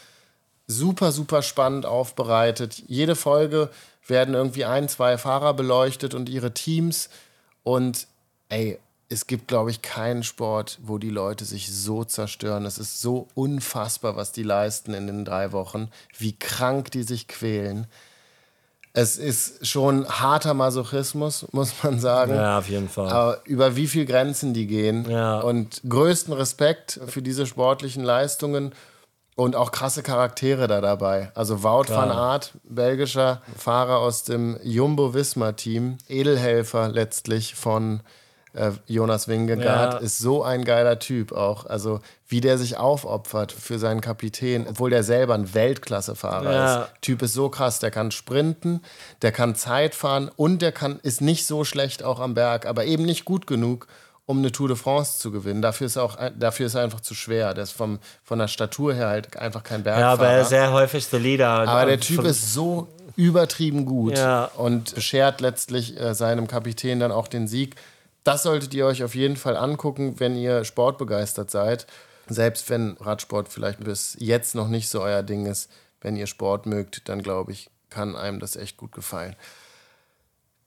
[0.65, 2.81] super, super spannend aufbereitet.
[2.87, 3.69] Jede Folge
[4.07, 7.11] werden irgendwie ein, zwei Fahrer beleuchtet und ihre Teams.
[7.61, 8.07] Und
[8.49, 12.65] ey, es gibt, glaube ich, keinen Sport, wo die Leute sich so zerstören.
[12.65, 17.27] Es ist so unfassbar, was die leisten in den drei Wochen, wie krank die sich
[17.27, 17.85] quälen.
[18.93, 22.35] Es ist schon harter Masochismus, muss man sagen.
[22.35, 23.09] Ja, auf jeden Fall.
[23.09, 25.09] Aber über wie viel Grenzen die gehen.
[25.09, 25.39] Ja.
[25.39, 28.73] Und größten Respekt für diese sportlichen Leistungen
[29.37, 31.31] und auch krasse Charaktere da dabei.
[31.35, 38.01] Also Wout van Aert, belgischer Fahrer aus dem Jumbo-Visma-Team, Edelhelfer letztlich von
[38.53, 39.99] äh, Jonas Wingegaard, Ja.
[39.99, 41.65] ist so ein geiler Typ auch.
[41.65, 46.81] Also wie der sich aufopfert für seinen Kapitän, obwohl der selber ein Weltklassefahrer Ja.
[46.83, 46.89] ist.
[47.01, 48.81] Typ ist so krass, der kann sprinten,
[49.21, 52.85] der kann Zeit fahren und der kann, ist nicht so schlecht auch am Berg, aber
[52.85, 53.87] eben nicht gut genug,
[54.25, 55.61] um eine Tour de France zu gewinnen.
[55.61, 57.53] Dafür ist er, auch, dafür ist er einfach zu schwer.
[57.53, 60.07] Der ist vom, von der Statur her halt einfach kein Bergfahrer.
[60.07, 61.49] ja, aber er ist sehr häufig der Leader.
[61.49, 64.45] Aber der Typ ist so übertrieben gut Ja.
[64.55, 67.75] und beschert letztlich äh, seinem Kapitän dann auch den Sieg.
[68.23, 71.87] Das solltet ihr euch auf jeden Fall angucken, wenn ihr sportbegeistert seid.
[72.31, 75.69] Selbst wenn Radsport vielleicht bis jetzt noch nicht so euer Ding ist.
[75.99, 79.35] Wenn ihr Sport mögt, dann glaube ich, kann einem das echt gut gefallen.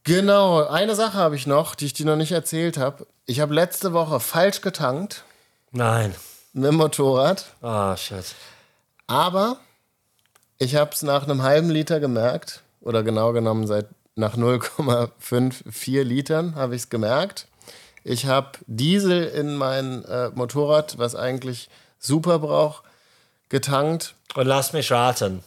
[0.04, 3.06] Genau, eine Sache habe ich noch, die ich dir noch nicht erzählt habe.
[3.26, 5.24] Ich habe letzte Woche falsch getankt
[5.72, 6.14] Nein.
[6.52, 7.46] mit dem Motorrad.
[7.62, 8.34] Ah, shit.
[9.06, 9.58] Aber
[10.58, 16.54] ich habe es nach einem halben Liter gemerkt, oder genau genommen seit nach 0,54 Litern
[16.54, 17.48] habe ich es gemerkt.
[18.05, 22.84] Ich habe Diesel in mein äh, Motorrad, was eigentlich super braucht,
[23.48, 24.14] getankt.
[24.34, 25.42] Und lass mich raten.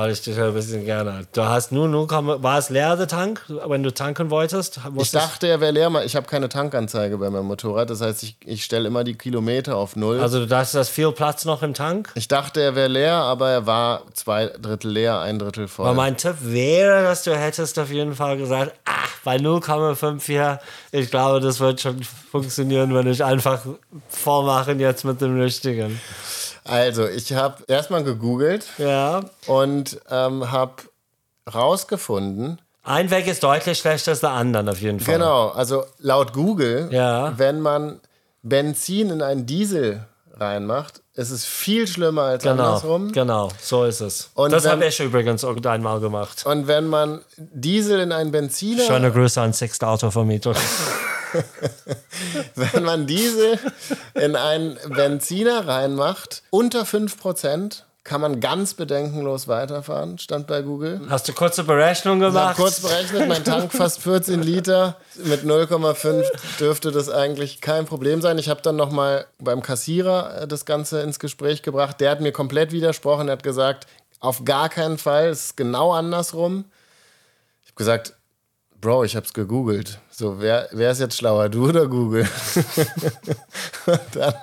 [0.00, 1.26] Weil ich dich ein bisschen gerne.
[1.34, 2.08] Du hast nur 0,
[2.42, 4.80] war es leer der Tank, wenn du tanken wolltest?
[4.96, 5.92] Ich dachte, er wäre leer.
[6.06, 7.90] Ich habe keine Tankanzeige bei meinem Motorrad.
[7.90, 10.18] Das heißt, ich, ich stelle immer die Kilometer auf Null.
[10.18, 12.10] Also du dachtest, da ist viel Platz noch im Tank?
[12.14, 15.84] ich dachte, er wäre leer, aber er war zwei Drittel leer, ein Drittel voll.
[15.84, 20.58] Aber mein Tipp wäre, dass du hättest auf jeden Fall gesagt, ach, bei 0,54,
[20.92, 23.60] ich glaube, das wird schon funktionieren, wenn ich einfach
[24.08, 26.00] vormachen jetzt mit dem Richtigen.
[26.64, 29.22] Also, ich habe erstmal gegoogelt Ja.
[29.46, 30.74] und ähm, habe
[31.52, 35.14] rausgefunden, Ein Weg ist deutlich schlechter als der andere auf jeden Fall.
[35.14, 37.34] genau, also laut Google, Ja.
[37.38, 38.00] wenn man
[38.42, 40.04] Benzin in einen Diesel
[40.40, 43.12] reinmacht, ist es viel schlimmer als Genau, andersrum.
[43.12, 44.30] genau, so ist es.
[44.34, 46.46] Und das habe ich übrigens irgendeinmal gemacht.
[46.46, 50.54] Und wenn man Diesel in einen Benziner, Schöne Grüße an Sixth Autovermieter.
[52.54, 53.58] wenn man Diesel
[54.14, 61.02] in einen Benziner reinmacht, unter 5%, kann man ganz bedenkenlos weiterfahren, stand bei Google.
[61.10, 62.56] Hast du kurze Berechnung Ich habe gemacht?
[62.56, 64.96] kurz berechnet, mein Tank fast 14 Liter.
[65.22, 66.24] Mit 0,5
[66.58, 68.38] dürfte das eigentlich kein Problem sein.
[68.38, 72.00] Ich habe dann nochmal beim Kassierer äh, das Ganze ins Gespräch gebracht.
[72.00, 73.28] Der hat mir komplett widersprochen.
[73.28, 73.86] Er hat gesagt,
[74.18, 76.64] auf gar keinen Fall, es ist genau andersrum.
[77.62, 78.14] Ich habe gesagt,
[78.80, 79.98] Bro, ich habe es gegoogelt.
[80.10, 82.26] So, wer, wer ist jetzt schlauer, du oder Google?
[83.86, 84.34] und, dann,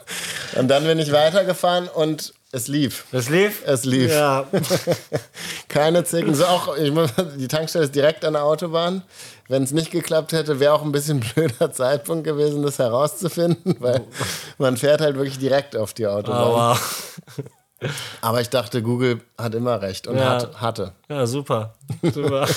[0.57, 3.05] und dann bin ich weitergefahren und es lief.
[3.11, 3.63] Das lief?
[3.65, 4.11] Es lief.
[4.11, 4.45] Ja.
[5.69, 6.33] Keine Zicken.
[6.35, 9.03] So auch, muss, die Tankstelle ist direkt an der Autobahn.
[9.47, 14.01] Wenn es nicht geklappt hätte, wäre auch ein bisschen blöder Zeitpunkt gewesen, das herauszufinden, weil
[14.57, 16.37] man fährt halt wirklich direkt auf die Autobahn.
[16.43, 16.79] Aber,
[18.21, 20.31] Aber ich dachte, Google hat immer recht und Ja.
[20.31, 20.93] hat, hatte.
[21.09, 21.75] ja, super.
[22.01, 22.47] super.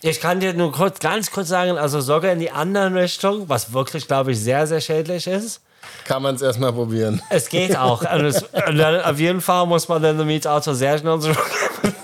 [0.00, 3.72] Ich kann dir nur kurz, ganz kurz sagen, also sogar in die andere Richtung, was
[3.72, 5.60] wirklich, glaube ich, sehr, sehr schädlich ist.
[6.04, 7.20] Kann man es erstmal probieren.
[7.30, 8.00] Es geht auch.
[8.00, 11.94] Und es, und dann, auf jeden Fall muss man dann das Mietauto sehr schnell zurückgeben.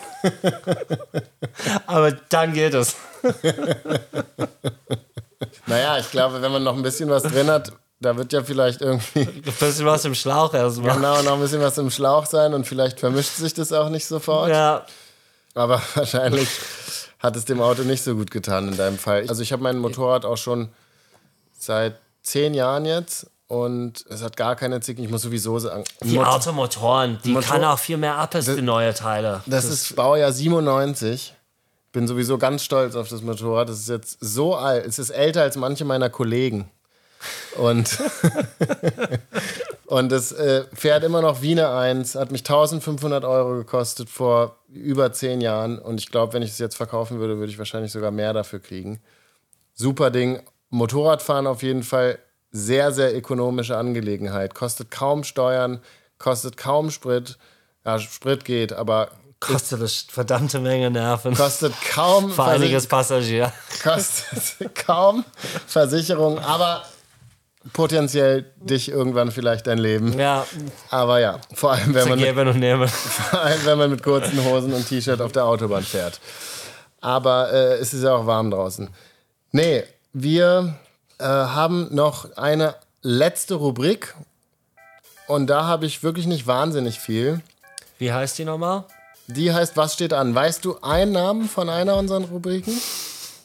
[1.86, 2.96] Aber dann geht es.
[5.66, 8.82] Naja, ich glaube, wenn man noch ein bisschen was drin hat, da wird ja vielleicht
[8.82, 10.94] irgendwie Ein bisschen was im Schlauch erstmal.
[10.96, 14.06] genau noch ein bisschen was im Schlauch sein und vielleicht vermischt sich das auch nicht
[14.06, 14.51] sofort.
[14.51, 14.84] Ja,
[15.55, 16.48] Aber wahrscheinlich
[17.20, 19.24] hat es dem Auto nicht so gut getan in deinem Fall.
[19.28, 20.68] Also ich habe mein Motorrad auch schon
[21.59, 25.04] seit zehn Jahren jetzt und es hat gar keine Zicken.
[25.04, 28.46] Ich muss sowieso sagen, die Mot- Automotoren, die Motor- kann auch viel mehr ab als
[28.46, 29.42] die neue Teile.
[29.46, 31.34] das ist Baujahr 97.
[31.92, 33.68] Bin sowieso ganz stolz auf das Motorrad.
[33.68, 34.84] Das ist jetzt so alt.
[34.84, 36.68] Es ist älter als manche meiner Kollegen.
[37.56, 37.98] Und,
[39.86, 42.14] und es äh, fährt immer noch wie eine Eins.
[42.16, 45.78] Hat mich 1500 Euro gekostet vor über zehn Jahren.
[45.78, 48.58] Und ich glaube, wenn ich es jetzt verkaufen würde, würde ich wahrscheinlich sogar mehr dafür
[48.60, 49.00] kriegen.
[49.74, 50.40] Super Ding.
[50.70, 52.18] Motorradfahren auf jeden Fall
[52.55, 54.55] sehr, sehr ökonomische Angelegenheit.
[54.55, 55.81] Kostet kaum Steuern,
[56.18, 57.36] kostet kaum Sprit.
[57.85, 59.09] Ja, Sprit geht, aber
[59.40, 61.35] Kostet eine verdammte Menge Nerven.
[61.35, 63.52] kostet kaum Für einiges Passagier.
[63.82, 65.24] kostet kaum
[65.66, 66.82] Versicherung, aber
[67.74, 70.18] potenziell dich irgendwann vielleicht dein Leben.
[70.18, 70.47] Ja,
[70.90, 74.89] Aber ja, vor allem wenn man mit, vor allem, wenn man mit kurzen Hosen und
[74.89, 76.20] T-Shirt auf der Autobahn fährt.
[77.02, 78.89] Aber äh, es ist ja auch warm draußen.
[79.52, 79.82] Nee,
[80.14, 80.74] wir
[81.19, 84.15] äh, haben noch eine letzte Rubrik
[85.27, 87.41] und da habe ich wirklich nicht wahnsinnig viel.
[87.99, 88.85] Wie heißt die nochmal?
[89.27, 90.35] Die heißt, was steht an?
[90.35, 92.78] Weißt du einen Namen von einer unserer Rubriken?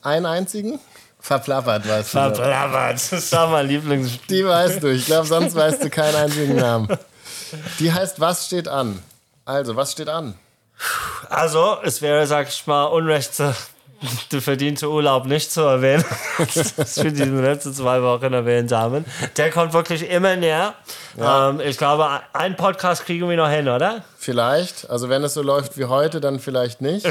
[0.02, 0.80] Einen einzigen?
[1.20, 2.18] Verplappert, weißt du.
[2.18, 2.96] Verplappert.
[2.96, 4.12] Das ist auch mein Lieblings...
[4.30, 4.88] Die weißt du.
[4.88, 6.88] Ich glaube, sonst weißt du keinen einzigen Namen.
[7.80, 9.02] Die heißt, was steht an?
[9.46, 10.36] Also, was steht an?
[11.30, 13.52] Also, es wäre, sag ich mal, unrecht, äh,
[14.32, 16.06] der verdiente Urlaub nicht zu erwähnen,
[16.78, 19.06] das wir die in den letzten zwei Wochen erwähnt haben.
[19.38, 20.74] Der kommt wirklich immer näher.
[21.18, 24.04] Ähm, ich glaube, einen Podcast kriegen wir noch hin, oder?
[24.18, 24.90] Vielleicht.
[24.90, 27.06] Also, wenn es so läuft wie heute, dann vielleicht nicht.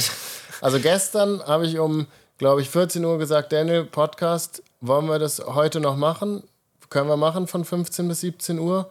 [0.60, 2.06] Also, gestern habe ich um,
[2.38, 6.42] glaube ich, 14 Uhr gesagt, Daniel, Podcast, wollen wir das heute noch machen?
[6.90, 8.90] Können wir machen von 15 bis 17 Uhr?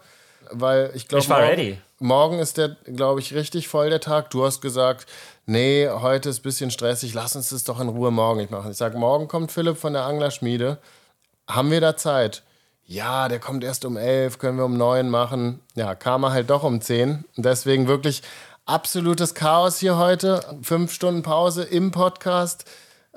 [0.52, 1.78] Weil ich glaube, Ich war morgen, ready.
[2.00, 4.30] morgen ist der, glaube ich, richtig voll der Tag.
[4.30, 5.06] Du hast gesagt,
[5.46, 8.72] nee, heute ist ein bisschen stressig, lass uns das doch in Ruhe morgen nicht machen.
[8.72, 10.78] Ich sage, morgen kommt Philipp von der Anglerschmiede.
[11.50, 12.44] Haben wir da Zeit?
[12.86, 15.60] Ja, der kommt erst um 11, können wir um 9 machen.
[15.76, 17.26] Ja, kam er halt doch um 10.
[17.36, 18.22] Und Deswegen wirklich
[18.66, 20.42] absolutes Chaos hier heute.
[20.62, 22.66] Fünf Stunden Pause im Podcast.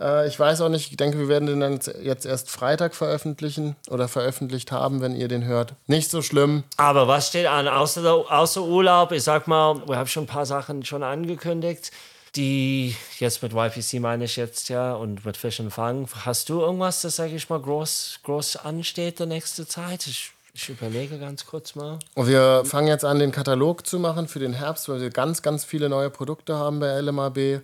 [0.01, 3.77] Äh, ich weiß auch nicht, ich denke, wir werden den dann jetzt erst Freitag veröffentlichen
[3.91, 5.75] oder veröffentlicht haben, wenn ihr den hört.
[5.87, 6.65] Nicht so schlimm.
[6.77, 7.69] Aber was steht an?
[7.69, 11.91] Außer, außer Urlaub, ich sag mal, wir haben schon ein paar Sachen schon angekündigt,
[12.37, 16.09] die jetzt mit YPC meine ich jetzt ja und mit Fisch und Fang.
[16.25, 20.07] Hast du irgendwas, das, sag ich mal, groß, groß ansteht der nächste Zeit?
[20.07, 21.99] Ich, ich überlege ganz kurz mal.
[22.15, 25.43] Und wir fangen jetzt an, den Katalog zu machen für den Herbst, weil wir ganz,
[25.43, 27.63] ganz viele neue Produkte haben bei LMAB,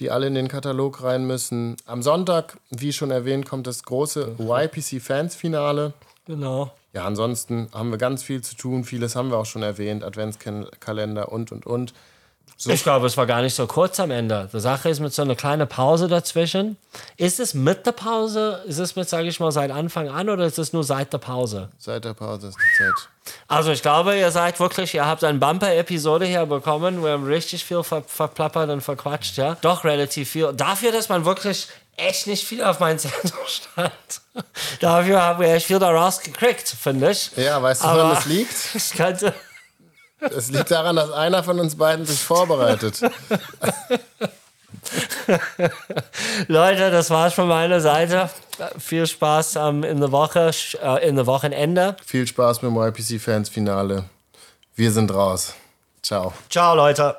[0.00, 1.76] die alle in den Katalog rein müssen.
[1.86, 5.92] Am Sonntag, wie schon erwähnt, kommt das große YPC Fans Finale.
[6.26, 6.72] Genau.
[6.92, 8.84] Ja, ansonsten haben wir ganz viel zu tun.
[8.84, 10.02] Vieles haben wir auch schon erwähnt.
[10.02, 11.94] Adventskalender und, und, und.
[12.62, 12.70] So.
[12.70, 14.50] Ich glaube, es war gar nicht so kurz am Ende.
[14.52, 16.76] Die Sache ist mit so einer kleinen Pause dazwischen.
[17.16, 18.62] Ist es mit der Pause?
[18.66, 21.18] Ist es mit, sage ich mal, seit Anfang an oder ist es nur seit der
[21.18, 21.70] Pause?
[21.78, 23.34] Seit der Pause ist die Zeit.
[23.48, 27.02] Also ich glaube, ihr seid wirklich, ihr habt eine Bumper-Episode hier bekommen.
[27.02, 29.56] Wir haben richtig viel ver verplappert und verquatscht, ja.
[29.62, 30.52] Doch relativ viel.
[30.52, 31.66] Dafür, dass man wirklich
[31.96, 33.90] echt nicht viel auf meinen Zettel stand.
[34.80, 37.30] Dafür haben wir echt viel daraus gekriegt, finde ich.
[37.36, 38.54] Ja, weißt du, woran es liegt?
[38.74, 39.32] Ich könnte...
[40.20, 43.00] Es liegt daran, dass einer von uns beiden sich vorbereitet.
[46.48, 48.30] Leute, das war's von meiner Seite.
[48.78, 50.50] Viel Spaß ähm, in der Woche,
[50.82, 51.96] äh, in der Wochenende.
[52.04, 54.04] Viel Spaß mit dem YPC Fans Finale.
[54.74, 55.54] Wir sind raus.
[56.02, 56.32] Ciao.
[56.48, 57.16] Ciao, Leute.